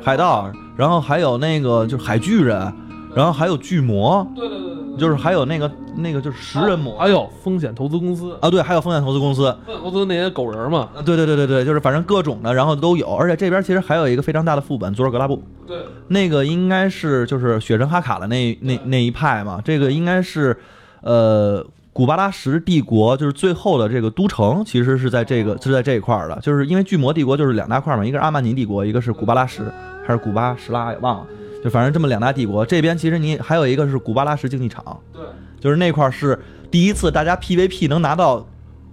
[0.02, 2.72] 海盗，然后还有那个就是海巨人，
[3.14, 4.26] 然后还有巨魔。
[4.34, 4.85] 对对对。
[4.98, 15.78] 就是还有那个那个就是食人魔，还有风险投资公司啊，对，还有风险投资公司，风险投资那些狗人嘛，对对对对对，就是反正各种的，然后都有，而且这边其实还有一个非常大的副本，佐尔格拉布，对，
[16.08, 20.56] 那个应该是就是雪神哈卡的那那那一派嘛，这个应该是，
[21.02, 29.62] 呃，古巴拉什帝国就是最后的这个都城，其实是在这个是在这一块的，就是因为巨魔帝国就是两大块嘛，一个是阿曼尼帝国，一个是古巴拉什
[30.06, 31.26] 还是古巴什拉也忘了。
[31.64, 35.22] 就反正这么两大帝国，这边其实你还有一个是古巴拉什竞技场，对，
[35.60, 36.38] 就是那块是
[36.70, 38.46] 第一次大家 PVP 能拿到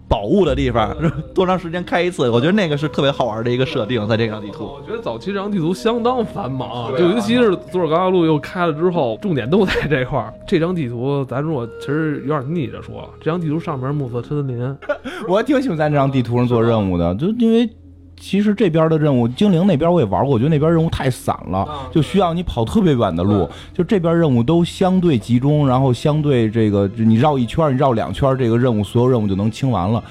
[0.07, 0.95] 宝物的地方，
[1.33, 2.29] 多长时间开一次？
[2.29, 4.65] 我觉得那个是特别好玩的一个设定，在这张地图。
[4.65, 10.33] 我觉得早期这张地图相当繁忙，就尤其是佐尔高加路又开了之后，重点都在这块儿。
[10.47, 14.77] 这张地图咱如果其实有点逆着说，这张地图上面暮色森林，
[15.27, 17.69] 我还挺喜欢在这张地图上做任务的，就因为。
[18.23, 23.47] 其实这边的任务，精灵那边我也玩过，我觉得那边任务太散了，就需要你跑特别远的路。
[23.73, 30.01] 就这边任务都相对集中，然后相对这个你绕一圈，你绕两圈，这个任务所有任务就能清完了。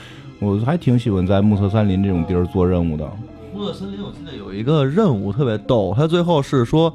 [0.40, 3.10] 我还挺喜欢在暮色森林这种地儿做任务的。
[3.54, 6.94] 暮色森林我记得有一个任务特别逗，他最后是说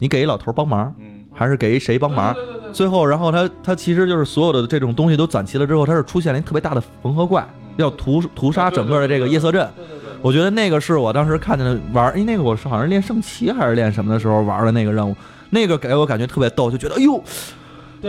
[0.00, 0.92] 你给一老头帮忙，
[1.32, 2.34] 还是给谁帮忙？
[2.72, 9.68] 最后，然后他他其实就是所有的这种东西都攒齐了之后，他是出现了一特别大的缝合怪，要屠屠杀整个的这个夜色镇。
[10.20, 15.16] 我觉得那个是我当时看见的玩，哎那个我是好像练圣骑还是练什么的时候玩的那个任务，
[15.50, 17.22] 那个给我感觉特别逗，就觉得哎呦。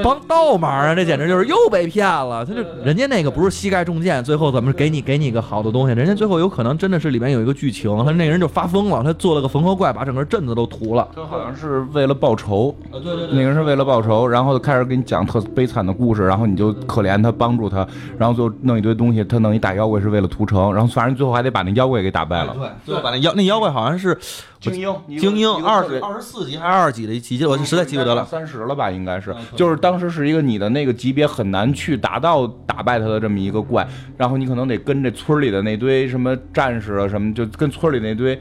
[0.04, 0.96] 帮倒忙啊！
[0.96, 2.46] 这简直就是又被骗了。
[2.46, 5.94] 他就人家那个不是膝盖中箭，最后怎么给你给你个好的东西？
[5.94, 11.08] 人家最后有可能真的是里面有一个剧情，他那个人就发疯了，他做了个缝合怪，把整个镇子都屠了。
[11.16, 22.54] 他好像是为了报仇，对对，那个人是为了报仇，然后开始给你讲特悲惨的故事，然后你就可怜他，帮助他，然后就弄一堆东西，他弄一大妖怪是为了屠城，然后反正最后还得把那妖怪给打败了。
[22.58, 24.18] 对，最后把那妖那妖怪好像是。
[24.60, 28.26] 精英，精英二十二十四级还是二十几的级，我实在记不得了。
[28.26, 38.38] 三十了吧，应该是，就是当时是一个你的那个级别很难去达到打败他的这么一个怪，然后你可能得跟这村里的那堆什么战士啊什么，就跟村里那堆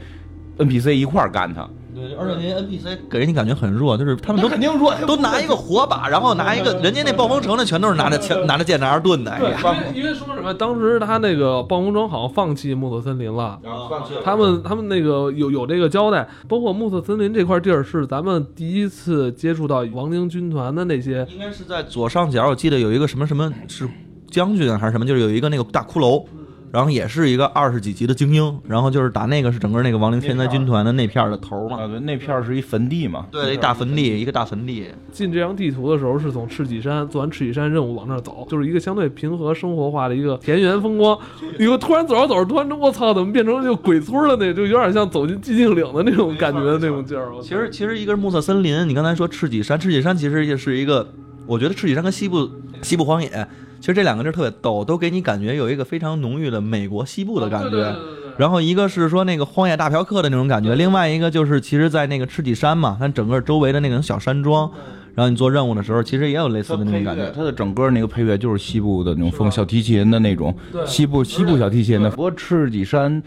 [0.57, 1.67] NPC 一块干他。
[1.93, 9.35] 对，而且那些 NPC 给人你感觉很弱，就是他们都肯定弱，都拿一个火把，然后拿一个人家那暴风城的全都是拿着枪、拿着剑、拿着盾的。
[9.39, 9.49] 对，
[9.95, 10.53] 因为说什么？
[10.53, 14.21] 当时他那个暴风城好像放弃暮色森林了，放弃了。
[14.23, 21.25] 他们他们那个有有这个交代，包括暮色森林这块地儿是咱们第一次接触到亡灵军团的那些。
[21.31, 23.87] 应该是在左上角，我记得有一个什么什么是
[24.29, 26.23] 将军还是什么，就是有一个那个大骷髅。
[26.71, 31.81] 然后也是一个二十几级的精英，然后就是打那个是整个那个亡灵天灾军团的那片的头嘛。
[31.81, 33.25] 啊，对，那片是一坟地嘛。
[33.31, 34.87] 对，一大坟地，一个大坟地。
[35.11, 41.17] 进这张地图的时候是从赤脊山做完赤脊山任务往那儿走，就是一个相对平和生活化的一个田园风光。
[41.57, 47.31] 一个突然走着走着，突然我操，怎么变成就鬼村了那就有点像走进寂静岭的那种感觉的那种劲儿。
[47.41, 51.07] 其实其实一个是暮色森林，你刚才说赤脊山，赤脊山其实也是一个，
[51.47, 52.49] 我觉得赤脊山跟西部
[52.81, 53.47] 西部荒野。
[53.79, 57.95] 其实这两个地儿特别逗，都给你感觉有一个非常浓郁的美国西部的感觉。
[58.37, 64.71] 然后一个是说那个荒野大嫖客的那种感觉，另外一个就是其实，在那个赤脊山嘛，它整个周围的那种小山庄，
[65.13, 67.29] 然后你做任务的时候，其实也有类似的那种感觉。
[67.35, 72.09] 它的整个那个配乐就是西部的那种风，小提琴的那种，西部西部小提琴的。
[72.09, 73.21] 不过赤脊山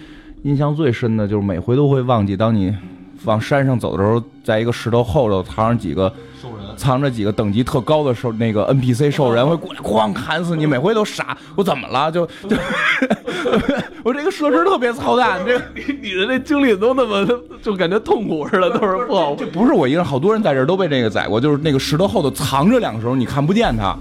[0.44, 2.74] 印象最深的就是每回都会忘记，当你
[3.24, 6.10] 往山上走的时候，在一个石头后头藏着几个。
[6.76, 11.36] 藏着几个等级特高的兽，那个 NPC 兽人会过来哐砍死你，每回都傻。
[11.56, 12.10] 我怎么了？
[12.10, 12.56] 就就
[14.04, 17.26] 我这个设施特别操蛋，这你你的那经历都那么
[17.62, 19.34] 就感觉痛苦似的，都是不好。
[19.34, 21.40] 这不是我一个人，好多人在这都被这个宰过。
[21.40, 23.96] 就是那个石头后头藏着两个时候，你看不见他。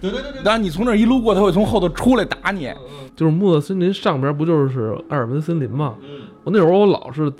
[0.00, 0.42] 对对对对。
[0.44, 2.72] 然后你从那一路过，他会从后头出来打你。
[3.16, 5.94] 就是木的森林上边不就是艾尔文森林吗？
[6.42, 7.32] 我那会儿我老是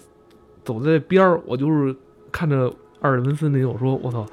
[0.64, 1.94] 走在边儿，我就是
[2.30, 2.72] 看着
[3.05, 4.27] 艾尔文森林，我说我操。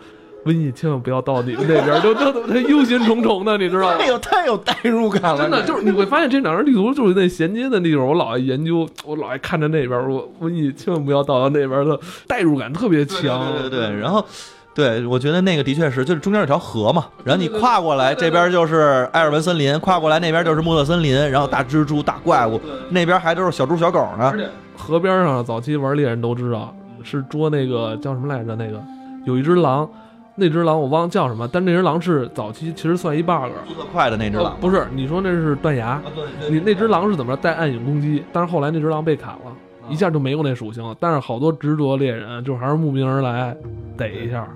[0.43, 4.07] 瘟疫千万不要到你们那边，就就他忧心忡忡的，你知道吗太？
[4.07, 13.53] 有太有代入感了，真的就是你会发现这两张地图就是那衔接的地方，我老爱研究，我老爱看着那边，我瘟疫千万不要到到那边的代入感特别强。
[13.53, 14.25] 对对对，然后。
[14.73, 24.33] 对，我觉得那个的确是，就是中间有条河嘛，然后你跨过来，这边就是艾尔文森林，跨过来那边就是莫特森林，然后大蜘蛛、大怪物，那边还都是小猪小狗呢。
[24.77, 28.55] 河边上早期玩猎人都知道是捉那个叫什么来着？
[28.55, 28.81] 那个
[29.25, 29.89] 有一只狼，
[30.35, 33.51] 那只狼我忘了叫什么，但那只狼是早期其实算一 bug。
[33.67, 36.01] 速度快的那只狼，不是，你说那是断崖，
[36.49, 38.23] 你那只狼是怎么着带暗影攻击？
[38.31, 39.51] 但是后来那只狼被砍了，
[39.89, 40.95] 一下就没有那属性了。
[40.99, 43.55] 但是好多执着猎人就还是慕名而来
[43.97, 44.47] 逮一下。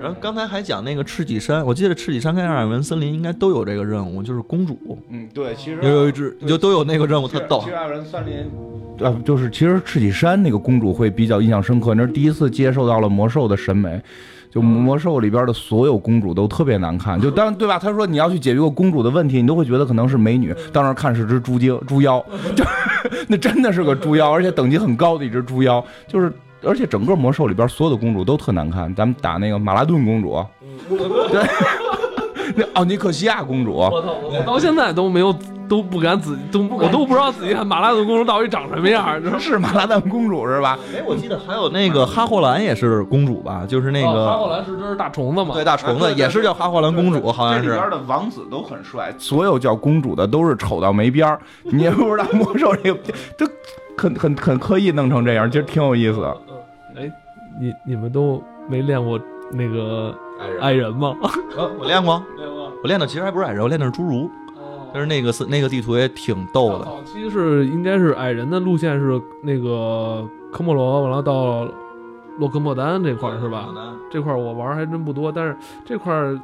[0.00, 4.76] 然后刚才还讲那个赤脊山，我记得赤脊山跟阿尔文森林应该都有这个任务，就是公主
[5.10, 7.68] 嗯，对，其实有有一只，就都有那个任务，特逗其。
[7.68, 8.50] 实阿尔文森林，
[8.98, 14.00] 呃，就是其实赤脊山那个公主会比较印象深刻，那是第一次接受到了魔兽的审美。
[14.50, 17.78] 就魔兽里边的所有公主都特别难看，就当对吧？
[17.78, 22.22] 他说你要去解决个公主的问题，你都会觉得可能是美女，到那看是只猪精猪妖，
[22.54, 22.62] 就
[23.28, 26.30] 那真的是个猪妖，而且等级很高的一只猪妖，就是
[26.62, 28.94] 而且整个魔兽里边所有的公主都特难看。
[28.94, 30.44] 咱们打那个马拉顿公主，
[30.88, 31.42] 对，
[32.56, 34.14] 那奥尼克西亚公主，我操！
[34.22, 35.34] 我到现在都没有，
[35.68, 39.20] 都不敢仔都我都不知道自己看马拉顿公主到底长什么样？
[39.38, 40.78] 是马拉顿公主是吧？
[40.94, 43.64] 哎，我记得还有那个哈霍兰也是公主吧？
[43.66, 45.54] 就是那哦哈个霍兰是只大虫子嘛？
[45.54, 47.68] 对大虫子也是叫哈霍兰公主，好像是。
[47.68, 51.38] 这里边的王子都很帅，所有叫公主的都是丑到没边儿。
[51.62, 53.00] 你也不知道魔兽这个，
[53.38, 53.46] 这
[53.96, 56.24] 很很很刻意弄成这样，其实挺有意思。
[56.96, 57.10] 哎，
[57.60, 59.18] 你你们都没练过
[59.52, 60.14] 那个
[60.60, 61.16] 爱人吗？
[61.56, 62.72] 呃我练过，练过。
[62.82, 64.30] 我练的其实还不是矮人，我练的是侏儒。
[64.94, 66.84] 但是那个是那个地图也挺逗的。
[66.84, 71.66] 早期是应该是矮人的路线是那个科莫罗，完了到
[72.36, 73.70] 洛克莫丹这块儿是吧？
[74.10, 76.38] 这块儿我玩儿还真不多，但是这块儿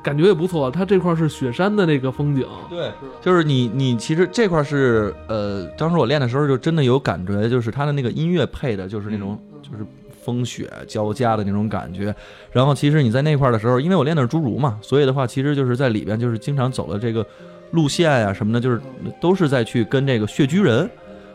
[0.00, 0.70] 感觉也不错。
[0.70, 9.84] 它这块儿是雪山的那个风景，对，就是你你其实这块是呃，当时我练的时候就真的有感觉，就是它的那个音乐配的就是那种就是
[10.28, 12.14] 风雪交加的那种感觉。
[12.52, 17.26] 然后其实你在那块儿的时候，因为我练的是侏儒嘛，所以的话其实就是在里边就是经常走的这个
[17.70, 18.78] 路线呀、什么的，就是
[19.22, 20.86] 都是在去跟这个血居人。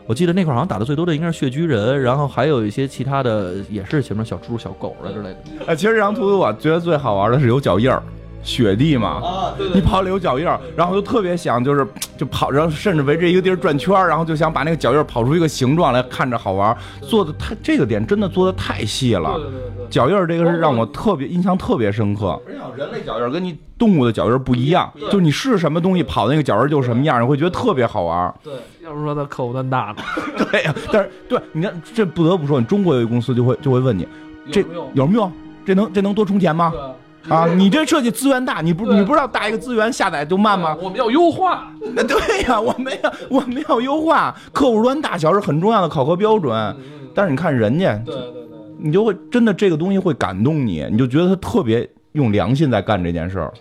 [0.06, 5.38] 我记得那块儿好像打的最多的应该是血居人，然后还有一些其他的也是什么小猪、小狗的之类的。
[5.66, 8.00] 哎，其实这张图我觉得最好玩的是有脚印儿，
[8.44, 9.08] 雪地嘛。
[9.22, 11.84] 啊，对你跑里有脚印儿，然后就特别想，就是
[12.16, 16.76] 就跑，然后甚至围着一个地儿转圈儿，然后就想把那个脚印儿跑出一个形状来，看着好玩。
[17.02, 19.86] 做的太这个点真的做的太细了，对对对。
[19.90, 22.40] 脚印儿这个是让我特别印象特别深刻。
[22.76, 28.34] 人类脚印儿跟你动物的脚印儿不一样，就你是什么东西跑那个脚印儿就是什么样，你会觉得特别好玩。
[28.42, 28.52] 对，
[28.82, 30.02] 要不说他客户端大呢，
[30.50, 34.06] 对呀、但是对，你看这不得不说，你中国有一公司就会就会问你，
[34.50, 34.90] 这有没有？
[34.94, 35.30] 有没有？
[35.64, 36.72] 这能这能多充钱吗？
[36.74, 36.80] 对
[37.32, 40.76] 啊，你这设计资源大，你不你不知道大一个资源下载就慢吗？
[40.80, 41.72] 我们要优化。
[41.94, 46.54] 那对呀、我们要我们要优化，客户端大小是很重要的考核标准。
[46.54, 46.76] 嗯
[47.16, 48.58] 但是你看人家，对对对。
[48.76, 53.52] 你就会真的这个东西会感动你，你就觉得他特别用良心在干这件事儿。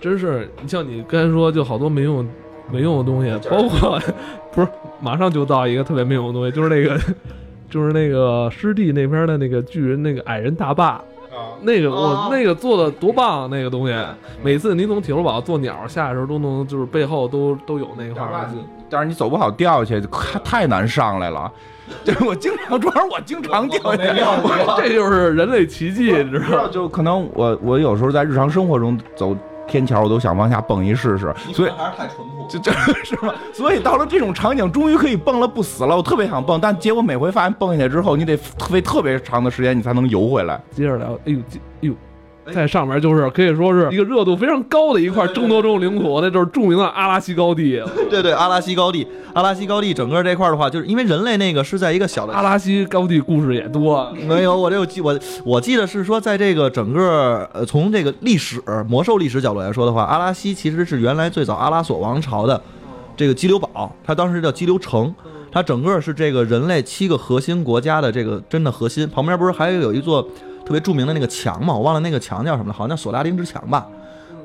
[0.00, 2.24] 真是，你像你刚才说，就好多没用
[2.70, 4.00] 没用的东西，包括
[4.52, 4.68] 不是
[5.00, 6.96] 马上就到一个特别没用的东西，就是那个
[7.68, 11.02] 就是那个湿地那边的那个巨人那个矮人大坝，
[11.62, 13.94] 那个我、哦那个做的多棒啊，那个东西，
[14.42, 18.48] 每次你从铁路堡坐鸟下来的时候都能就是背后都都有那块儿。
[18.88, 21.50] 但是你走不好掉下去，太太难上来了。
[22.04, 24.20] 就是我经常，主要是我经常掉下去。
[24.76, 26.68] 这就是人类奇迹，你知道吗？
[26.70, 32.46] 就可能我我有时候在日常生活中走天桥，我都想往下蹦一试试，所以还是太淳朴。
[32.48, 32.70] 就这
[33.04, 33.34] 是吧？
[33.52, 40.60] 所以到了这种场景，终于可以蹦了，不死了，我特别想蹦，但结果每回发现蹦下去之后，你得费特别长的时间，你才能游回来。
[40.70, 41.94] 接着聊，哎呦，这哎呦，
[42.52, 47.82] 在上面就是可以说是一个热度非常高的一块争夺中领土，那就是著名的阿拉西高地。
[48.08, 62.60] 对对，阿拉西高地，阿拉西高地整个这块的话，就是因为人类那个是在一个小的阿拉西高地故事也多， 没有，我这有记我我记得是说，在这个整个呃从这个历史魔兽历史角度来说的话，阿拉西其实是原来最早阿拉索王朝的
[63.16, 65.12] 这个激流堡，它当时叫激流城，
[65.50, 70.26] 它整个是这个人类七个核心国家的这个真的核心，旁边不是还有一座
[70.66, 71.72] 特别著名的那个墙嘛？
[71.72, 73.86] 我忘了那个墙叫什么了，好像叫索拉丁之墙吧。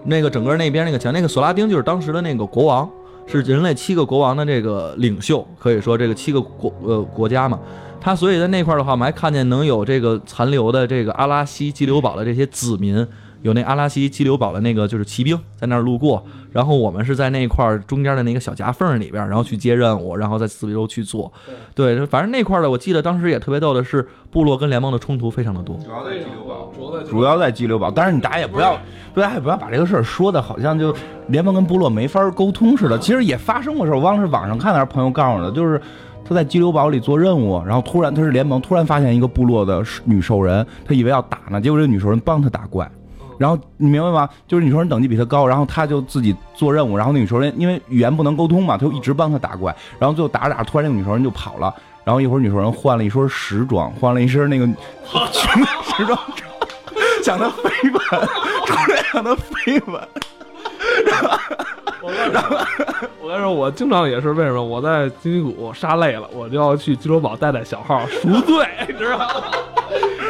[0.04, 2.88] 那个整个那边那个墙，那个索拉丁就是当时的那个国王，
[3.26, 7.60] 是人类七个国王的这个领袖，可以说这个七个国呃国家嘛。
[8.00, 13.06] 他所以在那块儿的话，我们还看见能有这个残留的这个阿拉西激流堡的这些子民，
[13.42, 21.32] 有那阿拉西激流堡的那个就是骑兵在那儿路过，然后我们是在那块儿中间的那个小夹缝里边，然后去接任务，然后在四周去做。
[21.74, 25.76] 对，反正那块儿的我记得当时也特别逗的是，部落跟联盟的冲突非常的多。
[25.78, 27.90] 主要在激流堡，主要在主要在激流堡。
[27.90, 28.78] 但是你大家也不要，
[29.14, 30.96] 大家也不要把这个事儿说的好像就
[31.28, 33.00] 联盟跟部落没法沟通似的。
[33.00, 35.82] 其实也发生过事儿，我忘了是网上看的还是朋友告诉我的，就是。
[36.24, 42.90] 他在激流堡里做任务，然后突然他是联盟，突然发现一个部落的女兽人，他以为要打呢，结果这个女兽人帮他打怪，
[43.42, 44.30] 然后你明白吗？
[44.48, 51.74] 就是女兽人等级比他高，然后他就自己做任务，然后那女兽人因为语言不能沟通嘛，他就一直帮他打怪，然后最后打着打着，突然那个女兽人就跑了，
[52.04, 56.20] 然后一会儿女兽人换了一身时装，换了一身那个时装，
[57.26, 58.00] 想他飞吻，
[58.68, 60.08] 突然想他飞吻，
[61.12, 61.38] 然后
[62.04, 68.68] 我跟你说， 我经常也是为什么我在金鸡谷杀累了，我就要去激流堡带带小号赎罪，
[69.00, 69.28] 知道吗？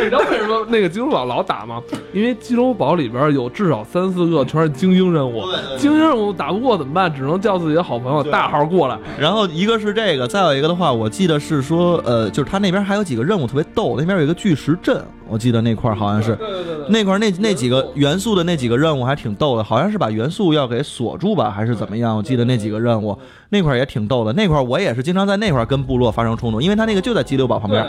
[0.03, 1.81] 你知道为什么那个激流堡老打吗？
[2.11, 5.43] 因为激流堡里边有至少三四个全是精英任务，
[5.77, 7.13] 精英任务打不过怎么办？
[7.13, 8.97] 只能叫自己的好朋友大号过来。
[9.19, 22.17] 然后一个是这个，再有一个的话，我记得是说，呃，就是他那边还有几个任务特别逗，那边有一个巨石阵，我记得那块好像是，对对对那块那那几个元素的那几个任务还挺逗的，好像是把元素要给锁住吧，还是怎么样？
[22.17, 23.17] 我记得那几个任务
[23.49, 27.85] 那块也挺逗的，那块我也是经常在那块跟部落发生冲突，因为他那个就在激流堡旁边，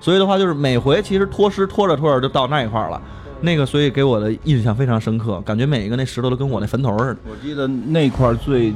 [0.00, 3.00] 所以的话就是每回其实拖尸拖着拖着就到那一块儿了。
[3.40, 7.16] 那个，所以给我的印象非常深刻，感觉每一个那石头都跟我那坟头似的。
[7.28, 8.72] 我记得那块儿最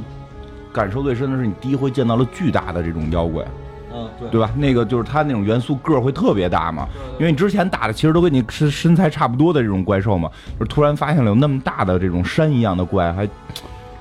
[0.71, 3.43] 感受最深的是你第一回见到了巨大的这种妖怪，
[3.91, 4.51] 嗯，对对吧？
[4.55, 6.87] 那个就是它那种元素个儿会特别大嘛，
[7.19, 13.27] 因为你之前打的其实都跟你身身材差不多的这种怪兽嘛，就是突然发现了有那么大的这种山一样的怪，还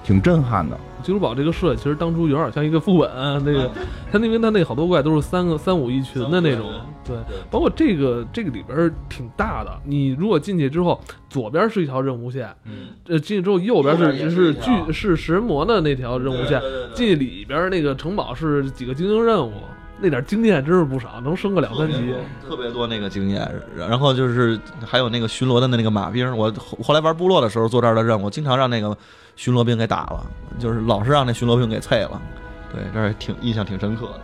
[0.09, 0.75] 挺震撼的。
[1.03, 3.11] 基督堡这个设计其实当初有点像一个副本，
[3.45, 3.71] 那个
[4.11, 6.67] 它那边它那好多怪都是三个三五一群的那种，
[7.05, 7.15] 对，
[7.51, 9.71] 包括这个这个里边挺大的。
[9.85, 10.99] 你如果进去之后，
[11.29, 16.61] 左边是一条任务线，嗯，呃，进去之后右边是是巨是食人魔的那条任务线，
[16.95, 19.53] 进去里边那个城堡是几个精英任务，
[20.01, 22.15] 那点经验真是不少，能升个两三级。
[22.49, 28.97] 特别多那个经验，然后就是还有那个巡逻的那个马兵，我后后来玩部落的时候做这儿的任务，经常让那个
[29.39, 30.27] 巡逻兵给打了，
[30.59, 32.21] 就是老是让那巡逻兵给啐了，
[32.73, 34.21] 对，这儿挺印象挺深刻的。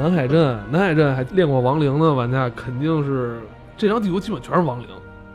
[0.00, 3.42] 南海镇，南海镇还练过亡灵的玩家肯定是
[3.76, 4.86] 这张地图基本全是亡灵，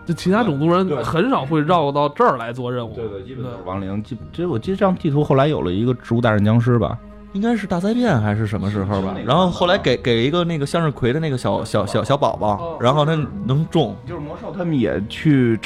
[0.05, 2.93] 就其他种族人很少会绕到这儿来做任务。
[2.95, 4.01] 对对，基本都是亡灵。
[4.01, 6.97] 基这我记得这张地图后来有了一个植物大战僵尸吧？
[7.33, 9.13] 应该是大灾变还是什么时候吧？
[9.25, 13.13] 然后后来给给一个那个向日葵的那个小小小小宝宝，然后他
[13.45, 15.59] 能种，就是魔兽他们也去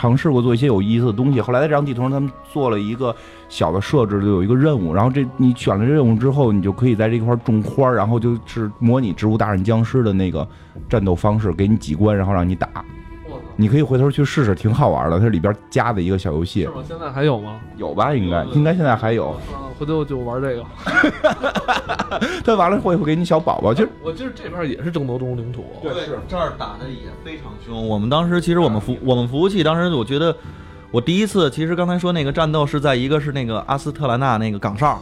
[0.00, 1.42] 尝试过做一些有意思的东西。
[1.42, 3.14] 后来在这张地图上，他们做了一个
[3.50, 4.94] 小的设置，就有一个任务。
[4.94, 10.48] 然后这你选了任务之后，你就可以在这块种花，然后就是模拟植物大战僵尸的那个
[10.88, 12.66] 战斗方式，给你几关，然后让你打。
[13.60, 15.18] 你可以回头去试试，挺好玩的。
[15.18, 16.74] 它是里边加的一个小游戏是，吗？
[16.88, 17.60] 现在还有吗？
[17.76, 18.14] 有吧？
[18.14, 19.28] 应该应该现在还有。
[19.28, 20.64] 啊，回头就玩这个。
[22.42, 25.64] 它完了会会给你小宝宝，其实我记得这边也是争夺中领土。
[25.82, 27.86] 对是这儿打的也非常凶。
[27.86, 30.34] 我们当时其实我们服我们服务器当时我觉得
[30.90, 35.00] 我第一次其实刚才说那个战斗是在一个是那个阿斯特兰纳那个岗哨，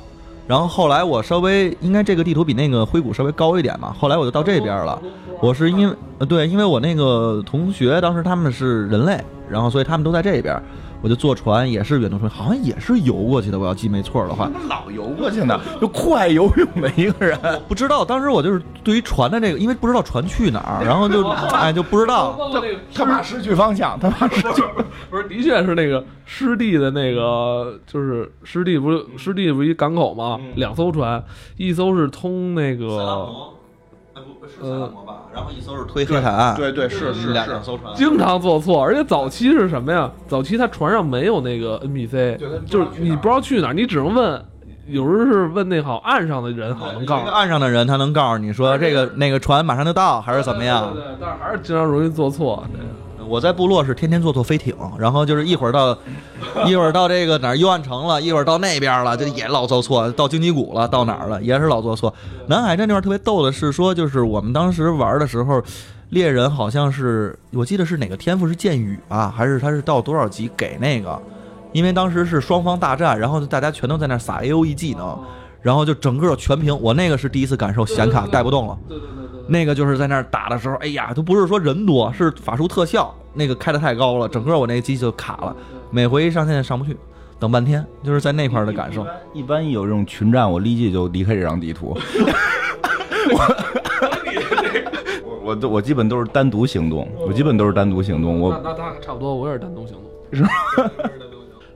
[0.49, 5.01] 然后后来我稍微应该这个地图比那个灰谷稍微高一点嘛，后来我就到这边了。
[5.41, 5.95] 我是因为
[6.27, 10.61] 对，因为我那个同学当时他们是人类，然后所以他们都在这边，
[11.01, 14.51] 我就坐船也是远东船，好像也是游过去的，我要记没错的话。
[14.69, 17.39] 老游过去呢，就快游泳的一个人。
[17.69, 22.39] 不知道，当时我就是对于船的这个，因为不知道船去哪儿，然后就 哎就不知道。
[22.93, 24.63] 他怕失去方向，他怕失去。
[25.09, 30.37] 不是，的确是那个湿地的那个，就是湿地不是湿地不是一港口吗？
[30.41, 31.23] 嗯两艘船，
[31.57, 33.29] 一艘是通那个，
[34.49, 35.15] 是塞拉摩吧？
[35.35, 37.95] 然后一艘是推黑海岸，对对是是是两两艘船。
[37.95, 40.11] 经常做错，而且早期是什么呀？
[40.27, 42.37] 早期他船上没有那个 NPC，
[42.67, 44.45] 就是你不知道去哪儿，你只能问，
[44.87, 50.93] 有时候是问那好岸上的人好能告诉岸上的人他能告诉你说这个那个船马上就到，还是怎么样？
[50.95, 52.65] 对对对，但是还是经常容易做错。
[52.73, 52.81] 对
[53.29, 55.97] 我在部落是天天坐坐飞艇，然后就是一会儿到，
[56.67, 62.13] 一会儿到这个哪儿幽暗城了，一会儿到那边了，就也老做错，到荆棘谷了，到哪儿了也是老做错。
[62.47, 65.63] 南海镇那块特别逗的是说，就是我们当时玩的时候，
[66.11, 71.21] 猎人好像是我记得是哪个天赋是剑雨啊，还是他是到多少级给那个？
[71.73, 75.19] 因为当时是双方大战，然后就大家全都在那撒 A O E 技能，
[75.61, 76.77] 然后就整个全屏。
[76.81, 78.79] 我那个是第一次感受显卡带不动了。
[78.89, 85.57] 对对对，那个就是在那儿打的时候，哎呀，都不是说人多，是法术特效，那个开的太高了，整个我那个机器就卡了，
[85.91, 86.97] 每回一上线上不去，
[87.39, 89.07] 等半天，就是在那块儿的感受。
[89.33, 91.97] 一般一有这种群战，我立即就离开这张地图。
[93.31, 93.41] 我
[95.45, 98.41] 我都我基本都是单独行动，我基本都是单独行动。
[98.41, 100.03] 我那那那差不多，我也是单独行动。
[100.31, 100.51] 是吧？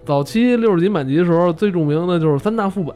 [0.05, 2.95] 早期六十级满级的时候，最著名的就是三大副本，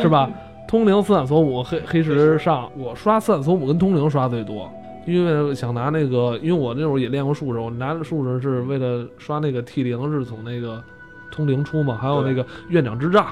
[0.00, 0.28] 是吧？
[0.70, 2.70] 通灵、斯坦索姆、黑黑石上。
[2.78, 4.72] 我刷斯坦索姆跟通灵刷最多，
[5.04, 10.80] 因为想拿那个，因为我那会儿也练过术士，我拿术士是为了刷那个 T 零，是从那个
[11.28, 13.26] 通灵出嘛，还有那个院长之杖，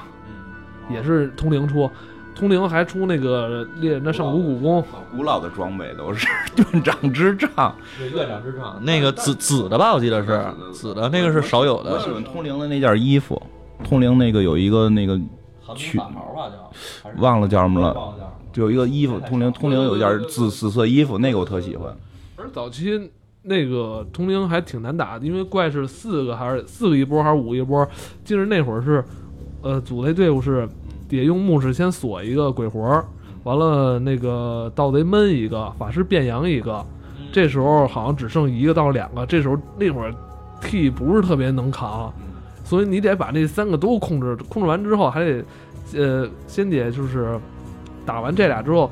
[0.89, 1.89] 也是通灵出。
[2.35, 4.83] 通灵还出那个猎人的上古古弓，
[5.15, 6.27] 古老的装备都是
[6.73, 7.73] 院长之杖。
[7.97, 10.43] 对，院长之杖，那个紫紫的吧，我记得是。
[10.73, 11.93] 紫的，那个是少有的。
[11.93, 13.41] 我喜欢通灵的那件衣服，
[13.85, 15.17] 通灵那个有一个那个
[15.75, 16.11] 去叫，
[17.17, 18.13] 忘了叫什么了，
[18.53, 21.93] 就有一个衣服，通灵通灵有一件紫紫色衣服，那个我特喜欢。
[22.35, 23.09] 而早期
[23.43, 27.87] 那个通灵还挺难打的，因为怪是四个还是四个一波还是五个一波？
[28.23, 29.03] 记得那会儿是，
[29.61, 30.67] 呃，组那队伍是。
[31.09, 33.03] 得用牧师先锁一个鬼魂，
[33.41, 36.85] 完了那个盗贼闷一个，法师变羊一个，
[37.31, 39.25] 这时候好像只剩一个到两个。
[39.25, 40.13] 这时候那会儿
[40.61, 42.13] T 不是特别能扛，
[42.63, 45.43] 所以你得把那三个都控制，控制完之后还得，
[45.95, 47.39] 呃，仙姐就是
[48.05, 48.91] 打完这俩之后，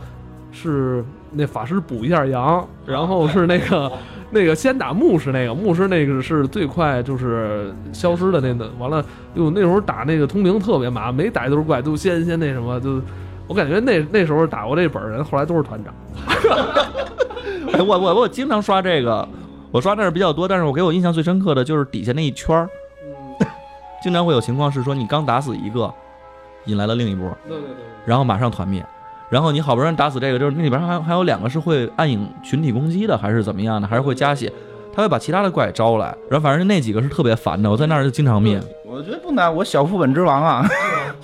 [0.51, 3.91] 是那法师补一下阳，然后是那个。
[4.29, 8.69] 那个先打牧师，那个牧师那个是最快就是消失的那个。
[8.77, 9.01] 完了，
[9.35, 13.01] 哟，那时候打那个通灵特别麻烦，每打一都是怪，都先先那什么，就
[13.47, 15.93] 我感觉那那时候打过这本人，后来都是团长。
[17.71, 19.25] 哎，我我我经常刷这个，
[19.71, 22.69] 我刷那是比较多，但是我给我印象最深刻的就是底下那一圈儿，
[24.03, 25.89] 经常会有情况是说你刚打死一个，
[26.68, 28.86] 引来了另一波，对对对，然后马上团灭。
[29.30, 33.86] 然后你好不容易打死这个，就是那里边还还有两个是会暗影群体攻击的，还是怎么样的？
[33.86, 34.49] 还是会加血？
[34.95, 37.70] 他会把其他的怪招来，然后反正那几个是特别烦的。
[37.70, 38.57] 我在那儿就经常灭。
[38.86, 40.65] 我觉得不难，我小副本之王啊，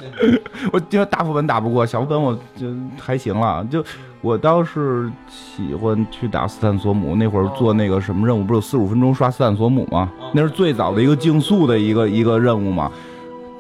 [0.74, 2.68] 我因为大副本打不过，小副本我就
[3.00, 3.66] 还行了。
[3.72, 3.84] 就
[4.20, 10.12] 我倒是喜欢去打斯坦索姆，那会儿做那个什么任务，不是有四十五分钟刷斯坦索姆吗？
[10.34, 12.91] 那是最早的一个竞速的一个一个任务嘛。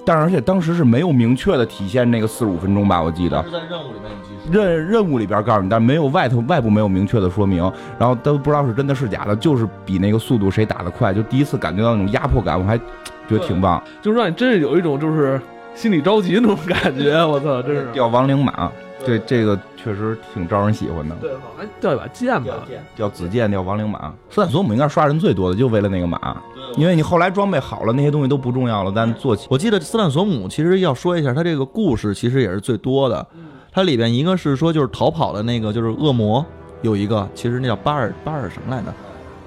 [0.05, 3.41] 但是而且当时是没有明确的体现那个四十五分钟吧，我记得。
[3.43, 4.11] 是在任务里面
[4.51, 7.63] 任任务里边告诉你，但没有外头外部没有明确的说明，
[7.97, 12.83] 然后都不知道是真的是假的，就是比那个速度谁打得快，就第一次感觉到那种压迫感，我还觉
[13.29, 15.39] 得挺棒，就是让你真是有一种就是
[15.73, 17.87] 心里着急那种感觉，我操，真是。
[17.93, 18.69] 掉亡灵马，
[19.05, 19.19] 对。
[19.25, 22.53] 这个确实挺招人喜欢的，对，还掉一把剑吧，
[22.95, 26.37] 叫紫剑，叫亡灵马，斯坦索姆应该刷人最多的，就为了那个马，
[26.77, 33.25] 因为你后来装备好了，那些东西都不重要了，但做起，我记得斯坦索姆其实要说一下，他这个故事其实也是最多的。
[33.71, 36.45] 它里边一个是说就是逃跑的那个就是恶魔，
[36.83, 38.93] 有一个其实那叫巴尔巴尔什么来着，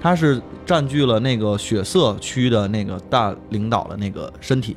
[0.01, 4.75] 他是占据了那个血色区的那个大领导的那个身体，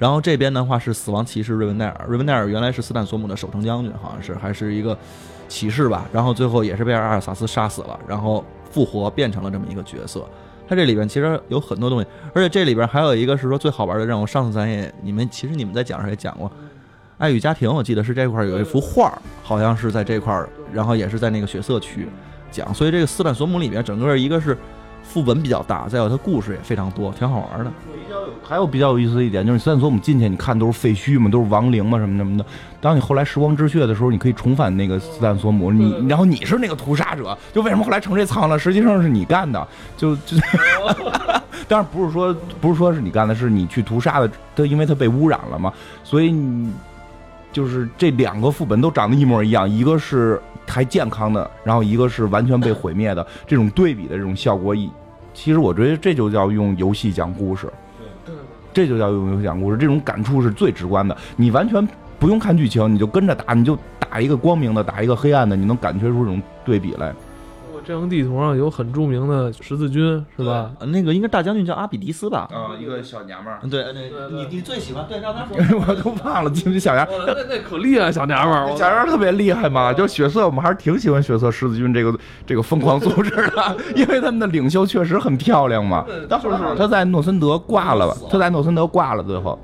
[0.00, 4.96] 然后这边的话是死亡骑士瑞文奈尔，瑞文奈尔原来是斯坦索姆的守城将军，好像是还是一个
[5.46, 10.26] 骑士吧，然后最后也是被阿尔萨斯杀死了，然后复活变成了这么一个角色。
[10.66, 16.50] 它这里边其实有很多东西，而且这里边还有一个是说最好玩的任务，上次咱也你们其实你们在讲时也讲过。
[17.18, 22.08] 爱与家庭，我记得是这块有一幅画，好像是在这块儿，然后也是在那个血色区
[22.50, 24.56] 讲，所以这个斯坦索姆里面整个一个是
[25.02, 27.72] 副本比较大，再有它故事也非常多，挺好玩的。
[28.42, 32.44] 还有比较有意思的一点就是斯坦索姆进去，你看都是废墟嘛，都是亡灵嘛，什么什么的。
[32.80, 38.58] 当你后来时光之穴的时候，你可以重返那个斯坦索姆，你然后你是那个屠杀者，就为什么后来成这苍了？
[38.58, 40.36] 实际上是你干的，就就，
[41.68, 45.72] 当然不是说不是说是你干的，是你去屠杀的，他因为他被污染了嘛，
[46.04, 46.72] 所以你。
[47.52, 53.26] 就是这两个副本都长得一模一样，一个是还健康的，然后一个是完全被毁灭的。
[53.46, 54.90] 这种对比的这种效果，一
[55.34, 57.68] 其实我觉得这就叫用游戏讲故事。
[58.24, 58.34] 对，
[58.72, 61.16] 这就叫用游戏讲故事，这种感触是最直观的。
[61.36, 61.86] 你完全
[62.18, 67.14] 不用看剧情，你就跟着打，你就打一个光明的，打一个黑暗的，你能感觉出这种对比来。
[67.90, 70.70] 这张地图上有很著名的十字军，是吧？
[70.86, 72.48] 那个应该大将军叫阿比迪斯吧？
[72.52, 73.58] 啊，一个小娘们儿。
[73.68, 75.56] 对对，你你最喜欢对让他说，
[75.88, 77.04] 我都忘了，记小娘。
[77.26, 79.92] 那那可厉害，小娘们儿，小娘们儿特别厉害嘛。
[79.92, 82.16] 就血色，我们还是挺喜欢血色十字军这个
[82.46, 86.06] 这个疯狂组织的， 因为他们的领袖确实很漂亮嘛。
[86.28, 86.46] 当时
[86.78, 89.58] 他在诺森德挂了，他在诺森德挂了，最后。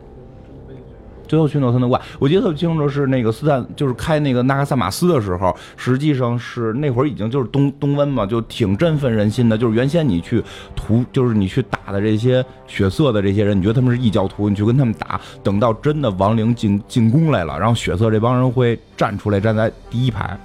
[1.27, 9.59] 最后去诺森德怪，我记得特清楚是那个斯坦，就是开那个纳克萨马斯的时候，实际上是那会儿已经就是冬冬温嘛，就挺振奋人心的。
[9.59, 10.43] 就是原先你去
[10.75, 20.39] 屠，就是你去打的这些血色的这些人，你觉得他们是异教徒，你去跟他们打，等到真的亡灵进进攻来了，然后血色这帮人会站出来站在第一排，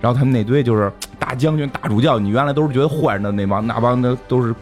[0.00, 4.54] 然后他们那堆就是 大将军、大主教，你原来都是觉得坏人的那帮，那帮的都是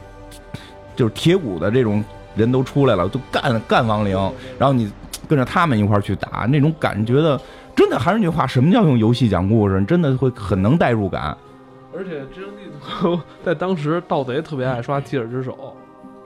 [0.94, 2.04] 就是铁骨的这种
[2.34, 4.16] 人都出来了，都干干亡灵，
[4.58, 4.90] 然后你。
[5.28, 7.40] 跟着他们一块儿去打，那种感觉的，
[7.74, 9.84] 真的还是那句话，什么叫用游戏讲故事？
[9.84, 11.36] 真的会很能代入感。
[11.96, 12.70] 而且这张地
[13.00, 15.74] 图 在当时盗贼特别爱刷提尔之手，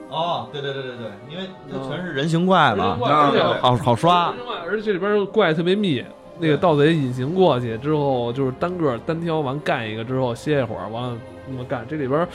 [0.08, 4.34] 哦，对对对对对，因为那全是人形怪嘛，而且好好刷。
[4.66, 6.04] 而且这里边怪特别密，
[6.40, 11.16] 那个盗贼隐形过去之后，就是单个单挑完干一个之后歇一会儿，完了
[11.48, 11.86] 那么干。
[11.88, 12.26] 这里边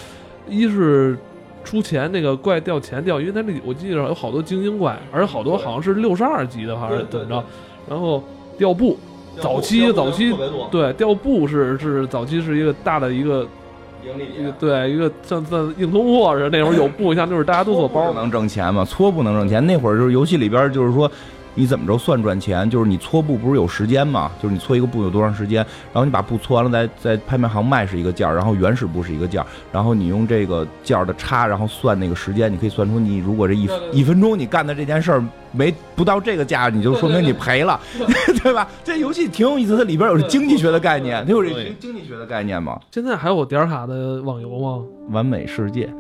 [0.48, 1.18] 一是
[1.66, 7.44] 出钱，那个怪掉钱掉，因为它那里我记得有好多精英怪，而且好多好像是六十二级的还是怎么着，
[7.90, 8.24] 然后
[8.58, 8.98] 掉布。
[9.42, 10.34] 早期早期
[10.72, 13.46] 对掉布是是早期是一个大的一个
[14.40, 19.66] 一个对一个像像硬通货似的，那会儿有布，像就是大家都做包不能挣钱嘛，搓不能挣钱。
[19.68, 21.12] 那会儿就是游戏里边就是说，
[21.56, 22.70] 你怎么着算赚钱？
[22.70, 24.32] 就是你搓布不是有时间吗？
[24.42, 37.80] 就是你搓一个布有多长时间，然后你把布搓完了，在在拍卖行卖是一个价儿，然后原始布是一个价儿，然后你用这个价儿的差，然后算那个时间，你可以算出你如果这一对对对一分钟你干的这件事儿没不到这个价，你就说明你赔了，
[38.44, 38.68] 对吧？
[38.84, 42.78] 这游戏挺有意思，它里边有经济学的概念，它有这对经济学的概念吗。
[42.92, 44.84] 现在还有点卡的网游吗？
[45.10, 45.90] 完美世界，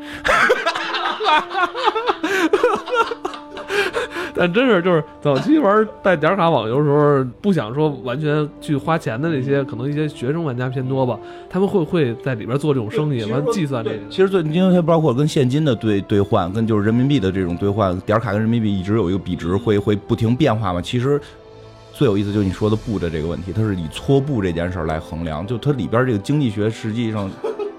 [4.37, 11.17] 但真是就是早期玩带点卡网游的时候，不想说完全去花钱的那些，可能一些学生玩家偏多吧，
[11.49, 13.99] 他们会会在里边做这种生意，完计算这个。
[14.09, 20.81] 其实最因为它包括跟现金的兑兑换，跟就是人民币的这种兑换，点卡跟人民币一直有一个比值，会会不停变化嘛。
[20.81, 21.19] 其实
[21.93, 27.31] 最有意思就是你说的布的这个问题，它是以搓布这件事儿来衡量，就它里边这个经济学实际上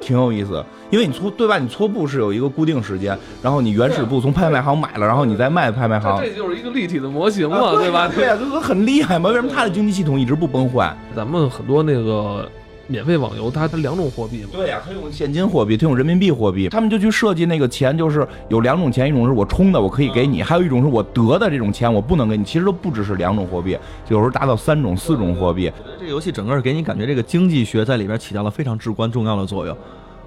[0.07, 1.59] 挺有意思，因为你搓对吧？
[1.59, 6.30] 你搓布是有一个固定时间，然后你原始布从拍卖行买了，然后你再卖拍卖行这。
[6.30, 8.09] 就是一个立体的模型嘛，对吧？
[8.14, 9.30] 对呀，这都很厉害嘛。
[9.30, 10.94] 为什么它的经济系统一直不崩坏？
[11.16, 12.48] 咱们很多那个
[12.89, 22.45] 免费网游，它它两种货币嘛，对呀、它用现金货币，它用人民币货币，他们就去设计那个钱，就是有两种钱，一种是我充的，我可以给你，还有一种是我得的这种钱，我不能给你。
[22.45, 23.76] 其实都不只是两种货币，
[24.09, 25.70] 有时候达到三种、四种货币。
[25.99, 29.76] 这个游戏整个给你感觉这个经济学在里边起到了非常至关重要的作用。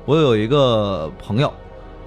[0.05, 1.53] 我有一个朋友，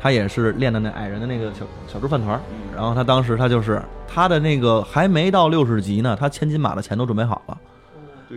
[0.01, 2.41] 他也是练的那矮人的那个小小猪饭团儿，
[2.75, 7.57] 然后他当时他就是他的那个还没到六十级呢，他千金马的钱都准备好了。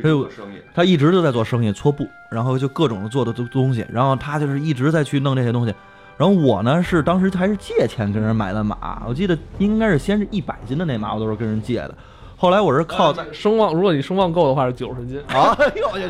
[0.04, 5.74] 哎呦生意，他一直都在做生意，搓布，然后就各种的做的东东西，然后他就是一直在去弄这些东西。
[6.18, 11.96] 然后我呢是当时还是借钱跟人买的马，我记得应该是先是一百斤的那马，我都是跟人借的。
[12.38, 15.20] 后来我是靠在声望，如果你声望够的话是九十斤。
[15.28, 16.06] 啊，哎呦我去！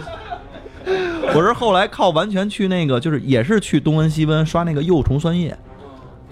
[1.34, 5.58] 我是后来靠完全去那个，就是也是去东温西温刷那个幼虫酸液，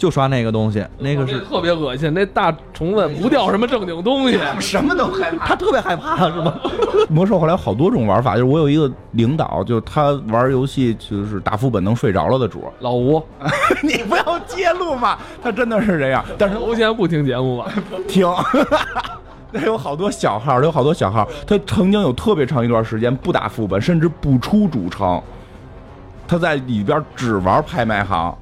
[0.03, 4.37] 就刷那个东西，那个是特别恶心，那大虫子不掉什么正经东西。
[4.59, 5.47] 什么都害怕。
[5.47, 6.59] 他特别害怕是吗？
[7.09, 12.65] 魔兽后来有好多种玩法，就是我有一个领导，就是他玩游戏就是打副本能睡着了的主。
[12.81, 13.23] 老吴，
[13.81, 16.21] 你不要揭露嘛，他真的是这样。
[16.37, 17.71] 但是老吴现在不听节目吧？
[18.05, 18.27] 听，
[19.53, 25.21] 那有好多小号，有好多小号，他曾经有特别长一段时间不打副本，甚至不出主城，
[26.27, 28.37] 他在里边只玩拍卖行，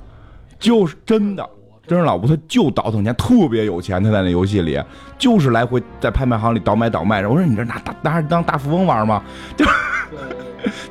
[0.61, 1.45] 就是真的。
[1.87, 4.01] 真是老吴，他就倒腾钱，特别有钱。
[4.01, 4.81] 他在那游戏里，
[5.17, 7.27] 就是来回在拍卖行里倒买倒卖。
[7.27, 9.21] 我说你这拿大拿当大富翁玩吗？
[9.57, 9.65] 就，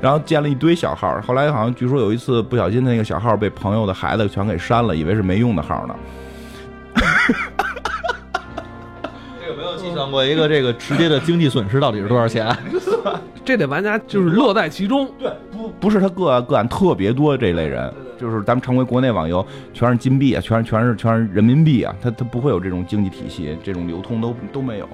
[0.02, 1.18] 然后建了一堆小号。
[1.22, 5.94] 后来好像据说有一次不小心那个小号被朋友的孩子全给删了，以为是没用的号呢。
[9.40, 12.54] 这个没有计算过一个这个直接的经济损失到底是多少钱？
[13.42, 15.10] 这得玩家就是乐在其中。
[15.18, 17.90] 对，不不是他个案个案特别多这类人，
[18.20, 24.86] 就是咱们常规国内网游全是金币啊，全是全是全是人民币啊，它它不会有这种经济体系，这种流通都都没有，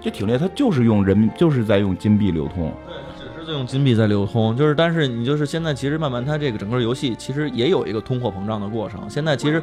[0.00, 2.72] 这挺厉害，它就是用人民就是在用金币流通。
[2.86, 9.62] 对只是在用金币在流通，就是但是你就是现在其实慢慢它这个整个游戏其实也有一个通货膨胀的过程，现在其实。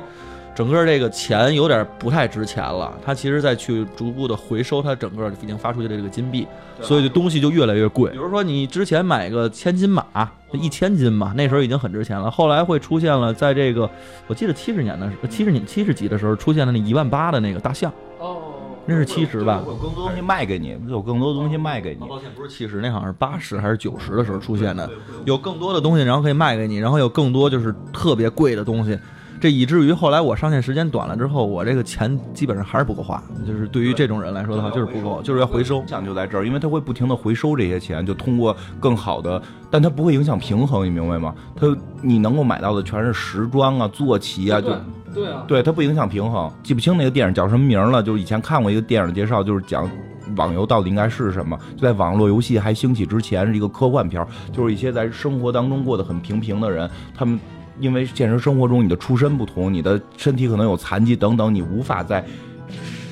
[0.55, 6.47] 整个这个钱有点不太值钱了，它其实在去逐步的回收它整个已经发出去的这个金币，
[6.79, 8.11] 所以这东西就越来越贵。
[8.11, 10.05] 比如说你之前买个千金马，
[10.51, 12.29] 一千金嘛，那时候已经很值钱了。
[12.29, 13.89] 后来会出现了，在这个
[14.27, 18.37] 我记得七十年的七十年七十几的时候出现了那一万八的那个大象，哦，
[18.85, 19.63] 那是七十吧？
[19.65, 22.07] 有更多东西卖给你，有更多东西卖给你。
[22.07, 24.87] 抱歉，不是七十，那好像是八十还是九十的时候出现的，
[25.25, 28.99] 有更多的东西，然后可以卖给你，然后有更多就是特别贵的东西。
[29.43, 33.21] 这以至于后来我上线时间短了之后，我这个钱基本上还是不够花。
[33.45, 35.87] 就是对于这种人来说的话，就是不够，就是要回收影。
[35.89, 41.35] 响就在这儿，因为他会不停的回收这些钱，就通过更好的，但它不会影响平衡，你明白吗？
[41.57, 41.67] 它
[42.01, 44.73] 你能够买到的全是时装啊、坐骑啊，就
[45.13, 46.49] 对啊，对它不影响平衡。
[46.63, 49.91] 记不清那个电影叫什么名了，就是以前看过一个电影介绍，就是讲
[50.37, 51.59] 网游到底应该是什么。
[51.75, 57.37] 就在网络游戏还兴起之前，是一个科幻片儿，就是一些在生活当中过得很平平的人，他们。
[57.79, 62.23] 因为现实生活中你的出身不同，你的身体可能有残疾等等，你无法在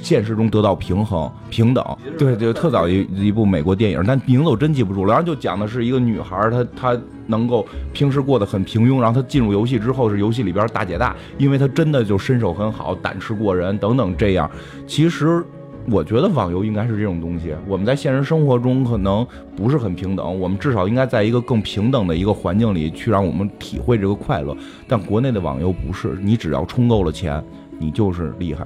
[0.02, 1.86] 现实中得到平衡、平等。
[2.18, 5.14] 对对，特早一一部美国电影，但名字我真记不住了。
[5.14, 14.50] 然后就讲的是一个女孩，她她能够平时过得很平庸，然后她进入游戏之后是游戏里边大姐大，因为她真的就身手很好、胆识过人等等这样。
[14.88, 15.44] 其实。
[15.90, 17.56] 我觉得网游应该是这种东西。
[17.68, 19.26] 我们在现实生活中可能
[19.56, 24.56] 不是很平等，我们至少应该在一个更平等的一个环境里去让我们体会这个快乐。
[24.88, 27.44] 但国内的网游不是，你只要充够了钱，
[27.80, 28.66] 你就是厉害。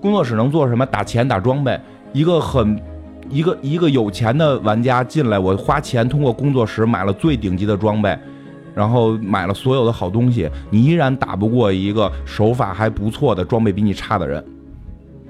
[0.00, 0.86] 工作室能做什么？
[0.86, 1.78] 打钱打装备。
[2.12, 2.80] 一个很
[3.28, 8.16] 一个一个有钱的玩家进来，我花钱通过工作室买了最顶级的装备，
[8.74, 14.44] 然后买了所有的好东西，你依然打不过一个手法还不错的装备比你差的人。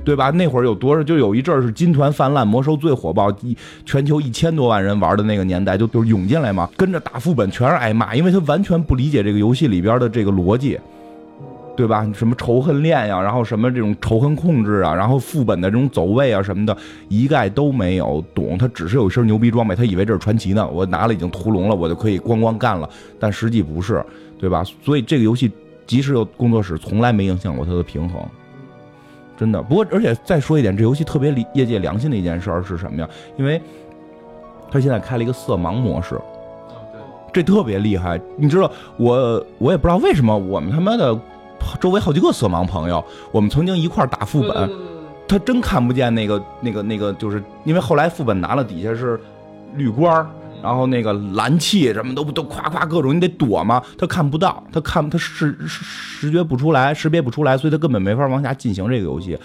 [0.04, 0.30] 对吧？
[0.30, 1.02] 那会儿有多少？
[1.02, 10.78] 就有一阵儿是金团泛滥，魔兽最火爆，一全球一千多万人玩的那个年代，就就涌进来嘛，跟着打副本全是挨骂，因为他完全不理解这个游戏里边的这个逻辑，
[11.74, 12.06] 对吧？
[12.14, 16.76] 什么仇恨链呀，然后什么这种仇恨控制啊，然后副本的这种走位啊什么的，
[17.08, 18.58] 一概都没有懂。
[18.58, 20.68] 他只是有一身牛逼装备，他以为这是传奇呢。
[20.68, 22.88] 我拿了已经屠龙了，我就可以咣咣干了，
[23.18, 24.04] 但实际不是，
[24.38, 24.62] 对吧？
[24.82, 25.50] 所以这个游戏
[25.86, 28.22] 即使有工作室，从来没影响过它的平衡。
[29.36, 33.08] 真的，不过而且再说一点，这游戏特别理业界良心的一件事儿是什么呀？
[33.36, 33.60] 因为
[34.70, 36.20] 他现在开了一个色盲模式，
[37.32, 38.20] 这特别厉害。
[38.36, 41.18] 你知道，我我也不知道为什么，我们他妈的
[41.80, 44.70] 周围好几个色盲朋友，我们曾经一块打副本，
[45.26, 49.18] 他真看不见那个那个那个，就是因为后来副本拿了底下是
[49.74, 50.26] 绿光儿。
[50.64, 59.38] 然后那个蓝气什么都都夸夸各种，你得躲嘛，他看不到，他看他视视觉不出来，识别不出来，所以他根本没法往下进行这个游戏。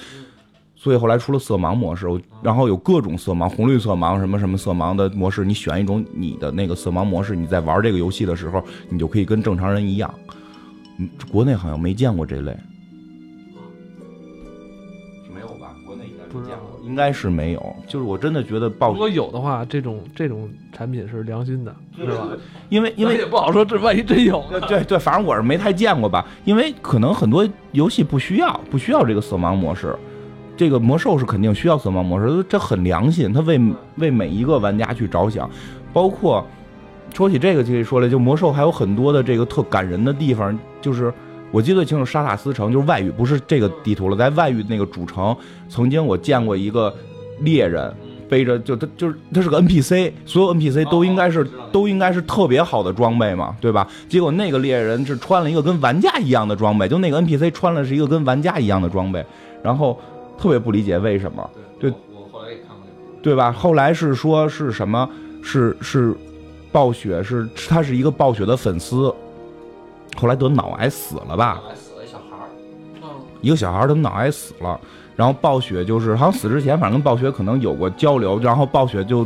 [0.77, 2.07] 所以后来出了色盲模式，
[2.41, 10.09] 然后有各种色盲，红绿色盲什么什么色盲的模式，你选一种你的那个色盲模式，你在玩这个游戏的时候，你就可以跟正常人一样。
[10.99, 12.55] 嗯，国内好像没见过这类。
[16.89, 18.91] 应该是没有，就是我真的觉得报。
[18.91, 22.27] 如果有的话，这种这种产品是良心的，是吧？
[22.69, 26.25] 因为因为也不好说，这万一真有呢，对对，反正我是没太见过吧。
[26.45, 29.95] 因为可能很多游戏不需要不需要这个色盲模式，
[30.57, 33.61] 这个魔兽是肯定需要色盲模式，这很良心，他为
[33.97, 35.47] 为每一个玩家去着想。
[35.93, 36.43] 包括
[37.13, 41.13] 说起这个，就说了，就魔兽还有很多的这个特感人的地方，就是。
[41.51, 45.35] 我记得最清楚，沙塔斯城就是外域，不是这个地图了，在外域那个主城，
[45.67, 46.93] 曾经我见过一个
[47.41, 47.91] 猎人
[48.29, 53.87] 背着，就他就是他是个 NPC，所有 NPC 都应该是都应该是特别好的装备嘛，对吧？
[54.07, 59.25] 结果那个猎人是穿了一个跟玩家一样的装备，就那个 NPC 穿了是一个跟玩家一样的装备，
[59.63, 59.99] 然后
[60.37, 62.85] 特别不理解为什么，对，我后来也看过
[63.23, 63.51] 对吧？
[63.51, 65.09] 后来是说是什么？
[65.41, 66.13] 是是
[66.71, 69.11] 暴雪是他是一个暴雪的粉丝。
[70.19, 71.61] 后来得脑癌死了吧？
[71.73, 72.49] 死了一小孩儿，
[73.41, 74.77] 一个小孩儿得脑癌死了。
[75.15, 78.37] 然后暴雪就是好像死之前，反正跟暴雪可能有过交流。
[78.39, 79.25] 然后暴雪就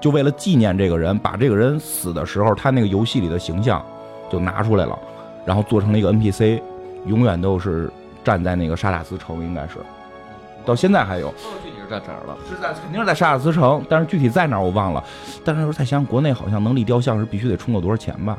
[0.00, 3.84] 就为了纪念这个人，把这个人死的时候他那个游戏里的形象
[4.30, 4.98] 就拿出来了，
[5.44, 6.60] 然后做成了一个 NPC，
[7.06, 7.90] 永远都是
[8.24, 9.78] 站在那个沙塔斯城，应该是
[10.64, 11.28] 到现在还有。
[11.62, 12.36] 具体是在哪儿了？
[12.48, 15.02] 是在肯定是在沙塔斯城，但是具体在哪儿我忘了。
[15.44, 18.36] 但是再想想，国内好像能立雕像是必须得充够多少钱吧？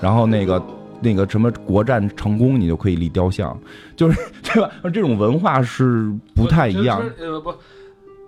[0.00, 0.62] 然后那个。
[1.02, 3.58] 那个什么国战成功，你就可以立雕像，
[3.96, 4.70] 就是 对吧？
[4.92, 7.02] 这种文化是不太一样。
[7.18, 7.52] 呃不，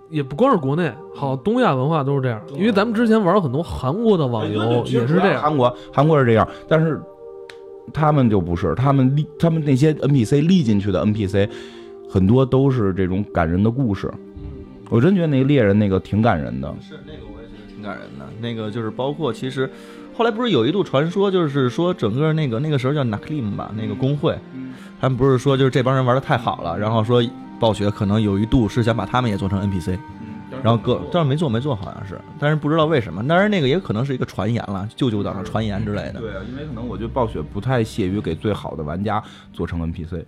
[0.09, 2.41] 也不光是国内，好东亚文化都是这样。
[2.55, 5.41] 因为咱们之前玩很多韩国的网游也是这样。
[5.41, 6.99] 韩国韩国是这样，但是
[7.93, 11.49] 他们就不是，他们立他们那些 NPC 立进去的 NPC
[12.09, 14.11] 很多都是这种感人的故事。
[14.89, 16.73] 我真觉得那个猎人那个挺感人的。
[16.81, 18.25] 是那个我也觉得挺感人的。
[18.39, 19.69] 那个就是包括其实。
[20.15, 24.37] 后来不是有一度传说，就是说整个那个那个时候叫 Naklim 吧，那个工会，
[25.01, 27.23] 他们不是说就是这帮人玩的太好了，然后说
[27.59, 29.97] 暴雪可能有一度是想把他们也做成 NPC，
[30.61, 31.49] 然后各但是没做。
[31.49, 36.19] 没做好像是，但是不知道为什么，当然那个也可能是一个传言了，舅舅党的传言之类的。
[36.19, 40.23] 对啊，因为可能我觉得暴雪不太屑于给最好的玩家做成 NPC，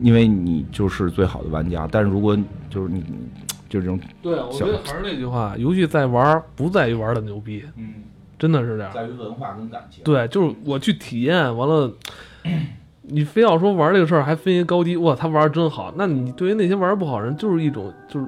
[0.00, 2.36] 因为你就是最好的玩家，但是如果
[2.70, 3.02] 就是你
[3.68, 7.94] 就是这种对，我觉得还是那句话，游戏在玩不在于玩的牛逼，嗯。
[8.42, 10.02] 真的是这样，在于文化跟感情。
[10.02, 11.88] 对，就是我去体验完了，
[13.02, 15.94] 你非要说玩这个事儿还分一高低，哇，他玩的真好。
[15.94, 18.26] 那你对于那些玩不好人，就是一种就是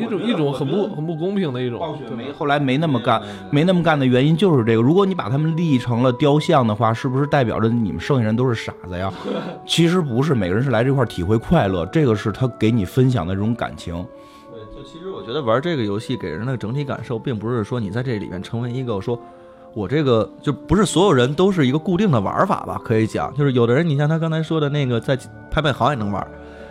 [0.00, 1.78] 一种一种很不很不公平的一种。
[1.78, 4.82] 暴雪没后来没那么干，没那么干的原因就是这个。
[4.82, 9.12] 如果你把他们立成了雕像的话，是不是代表着你们剩下人都是傻子呀？
[9.64, 13.94] 其实不是，每个人是来这块体会快乐，这个是他给你分享的这种感情。
[14.52, 19.16] 对，就其实我觉得玩这个游戏给人的整体感受，并不是说你在这里面成为一个说。
[19.74, 22.80] 我这个就不是所有人都是一个固定的玩法吧？
[22.84, 25.18] 可以讲，就是有的人，你像他刚才说的那个，在
[25.50, 26.24] 拍卖行也能玩，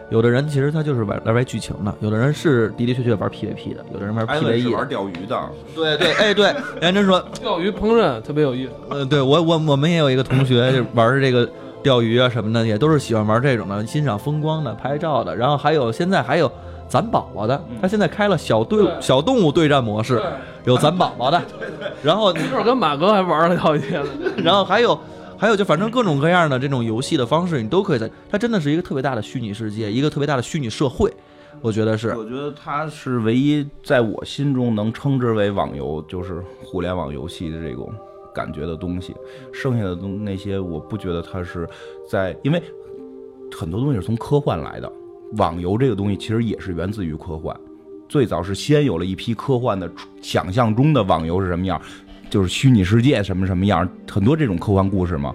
[0.09, 4.87] 有的人其实他就是玩来玩剧情的，有的人是的的确确玩 PVP 的，有的人玩 PVE 玩。
[4.87, 8.71] 钓鱼的，对对，哎对， 杨真说，钓鱼烹饪特别有意思。
[8.89, 11.49] 呃，对我我我们也有一个同学就玩这个
[11.81, 15.35] 钓鱼啊什么的，也都是喜欢玩这种的，欣赏风光的、拍照的。
[15.35, 16.49] 然后还有现在还有
[16.87, 20.21] 攒宝宝的，他现在开了小队对小动物对战模式，
[20.65, 21.41] 有攒宝宝的，
[22.03, 24.09] 然后一会儿跟马哥还玩了好几天呢。
[24.43, 24.97] 然后还有
[25.37, 28.09] 还有就反正各种各样的这种游戏的方式，你都可以在。
[28.29, 31.11] 它真的是一个特别大的虚拟世界，一个特别大的虚拟社会，
[31.61, 32.15] 我觉得是。
[32.15, 37.91] 我觉得它是唯一在我心中能称之为网游，就是互联网游戏的这种
[38.33, 39.15] 感觉的东西。
[39.51, 41.67] 剩下的东那些，我不觉得它是
[42.09, 42.61] 在，因为
[43.51, 44.91] 很多东西是从科幻来的。
[45.37, 47.55] 网游这个东西其实也是源自于科幻，
[48.07, 51.81] 最早是先有了一批科幻的想象中的网游是什么样，
[52.29, 55.33] 就是虚拟世界什么什么样，很多这种科幻故事嘛。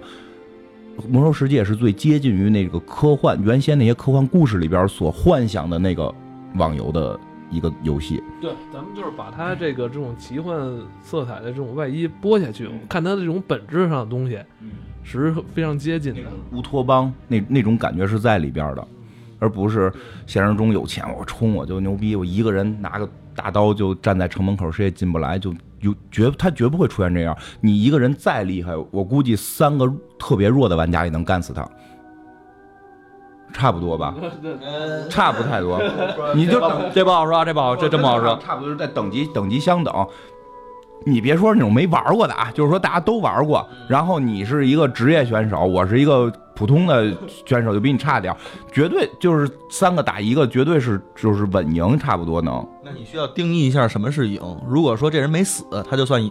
[1.07, 6.13] 魔兽世界是最接近于那个科幻原先那些科幻故事里边所幻想的那个
[6.55, 7.17] 网游的
[7.49, 8.21] 一个游戏。
[8.41, 10.57] 对，咱们就是把它这个这种奇幻
[11.01, 14.37] 色彩的这种外衣剥下去，看它的这种本质上的东西，
[15.03, 16.21] 是非常接近的。
[16.51, 18.85] 乌托邦那那种感觉是在里边的，
[19.39, 19.91] 而不是
[20.27, 27.35] 现实中有钱我冲我就牛逼，我一个人拿个大刀就站在城门口，谁也进不来，就有绝他绝不会出现这样。
[27.61, 31.67] 你一个人再厉害，我估计三个特别弱的玩家也能干死他。
[33.51, 34.13] 差不多吧，
[35.09, 35.81] 差不太多，
[36.35, 38.37] 你就等这不好说，这不好，这真不好说。
[38.37, 40.07] 差不多是在等级等级相等。
[41.05, 47.09] 你别说那种没玩过的啊，就是说大家都玩过，然后你是一个职业选手，我是一个普通的
[47.45, 48.35] 选手，就比你差点，
[48.69, 52.67] 绝对就是三个打一个，绝对是就是稳赢，差不多能。
[52.83, 54.41] 那你需要定义一下什么是赢。
[54.67, 56.29] 如果说这人没死，他就算赢，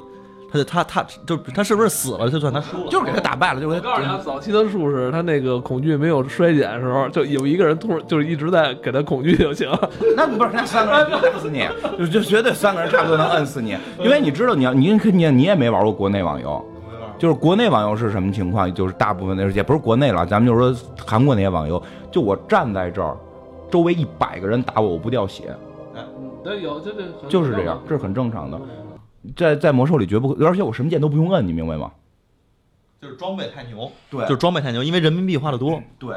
[0.53, 2.91] 他就他他就他是不是死了，就算他输了。
[2.91, 9.67] 就是给他打败了，就是我告诉你啊，早期的术士他那个恐惧没有衰减的时候，就有一个人突然就是一直在给他恐惧就行。
[10.15, 11.67] 那不是那三个人就打死你，
[11.99, 16.63] 就就绝对三个人差不多能摁死你，因为你知道你要你你你也没玩过国内网游。
[17.19, 18.73] 就是国内网游是什么情况？
[18.73, 23.17] 就是大部分的也不是国内了，咱们就是说韩国那些网游，就我站在这儿，
[23.71, 25.55] 周围一百个人打我，我不掉血，
[26.45, 28.61] 对，有这这就是这样，这是很正常的。
[29.37, 31.91] 在在魔兽里绝不会，而且我什么键都不用摁，你明白吗？
[33.01, 35.83] 就是装备太牛，对就是装备太牛，因为人民币花的多。
[35.99, 36.17] 对，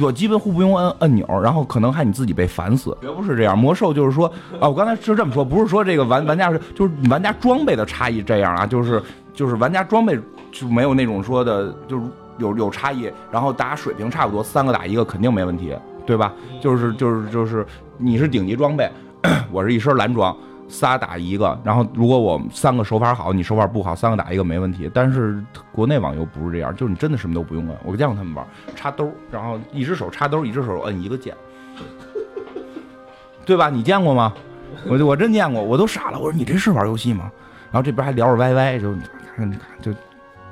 [0.00, 2.96] 我基本互不用摁按钮，然后可能还你自己被烦死。
[3.00, 4.26] 绝不是这样，魔兽就是说
[4.58, 9.02] 啊，我刚才是这么说，不是说这个玩玩家是就是玩家装备的差异这样啊，就是
[9.34, 10.18] 就是玩家装备
[10.50, 12.04] 就没有那种说的，就是
[12.38, 15.74] 有有差异，然后大家水平差不多，三个打一个肯定没问题，
[16.06, 16.32] 对吧？
[16.60, 17.66] 就是就是就是
[17.98, 18.88] 你是顶级装备，
[19.52, 20.36] 我是一身蓝装。
[20.68, 24.90] 仨打一个，然后如果我三个手法好，你手法不好，三个打一个没问题。
[24.92, 25.42] 但是
[25.72, 27.76] 国内网游不是这样，就是你真的什么都不用摁。
[27.84, 31.34] 我见过他们玩，插兜，然后一只手插兜，一只手摁一个键，
[33.44, 33.70] 对吧？
[33.70, 34.32] 你见过吗？
[34.88, 36.18] 我就我真见过，我都傻了。
[36.18, 37.30] 我说你这是玩游戏吗？
[37.70, 38.94] 然后这边还聊着歪歪，就
[39.80, 39.92] 就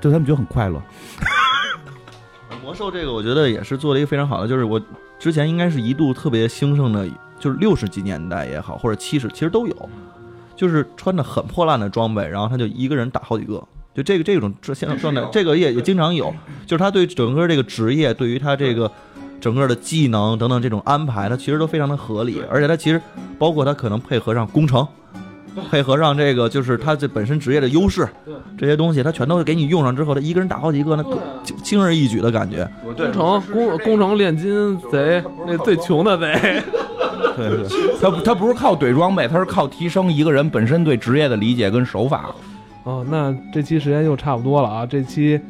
[0.00, 0.80] 就他们觉得很快乐。
[2.62, 4.80] 魔兽这个我觉得也是做了一个非常好的，就是我
[5.18, 7.06] 之前应该是一度特别兴盛的，
[7.44, 9.88] 就是六十几年代也好，或者七十，其实都有，
[10.56, 16.34] 就是穿着很破烂的装备，然后他就一个人打好几个，就这个这种这现在状态，这个也也经常有，
[16.64, 18.90] 就是他对整个这个职业，对于他这个
[19.42, 22.98] 整个的技能等等这种安排，他其实都非常的合理，而且他其实
[23.38, 24.88] 包括他可能配合上工程。
[25.70, 28.08] 配合上这个，就是他这本身职业的优势，
[28.58, 31.02] 这些东西他全都给你用上之后，他一个人打好几个，那
[31.42, 32.68] 轻轻而易举的感觉。
[32.82, 36.62] 工程工工程炼金贼，那最穷的贼。
[37.36, 37.66] 对对，
[38.00, 42.34] 他他不是靠怼装备，他是靠提升一个人本身对职业的理解跟手法。
[42.84, 44.86] 哦，那这期时间又差不多了啊！
[44.86, 45.40] 这期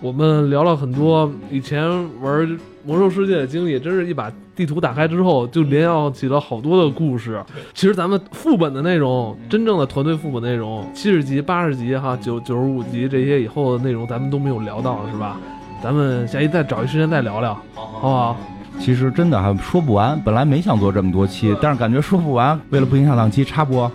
[0.00, 1.82] 我们聊了很多以前
[2.20, 7.42] 玩魔兽世界的经历，真是一把地图打开之后，就联想起了好多的故事。
[7.72, 15.38] 其实咱们副本的内容，真正的团队副本内容，七十级、八十级哈，九九十五级这些以后的内容，咱们都没有聊到，是吧？
[15.82, 18.36] 咱们下期再找一时间再聊聊，好不好？
[18.80, 23.90] 其实真的还说不完，本来没想做这么多期，但是感觉说不完，为了不影响档期，插播。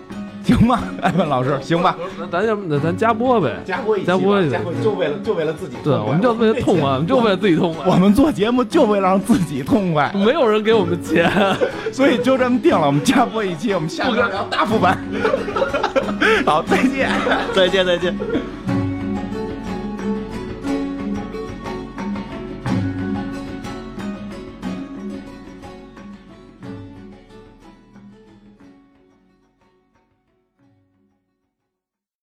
[0.50, 1.58] 行吧， 艾文老师？
[1.62, 7.86] 行吧，那咱要那咱加播呗，加播一加播一加播就为了就为了自己，对，我们就为了痛快， 我们就为了自己痛快。
[7.86, 11.32] 我们做节目就为了让自己痛快，没有人给我们钱，
[11.93, 12.88] 所以就这么定了。
[12.88, 14.97] 我们加播一期，我们下播聊大副本。
[16.45, 17.10] 好，再见，
[17.54, 18.59] 再见，再见。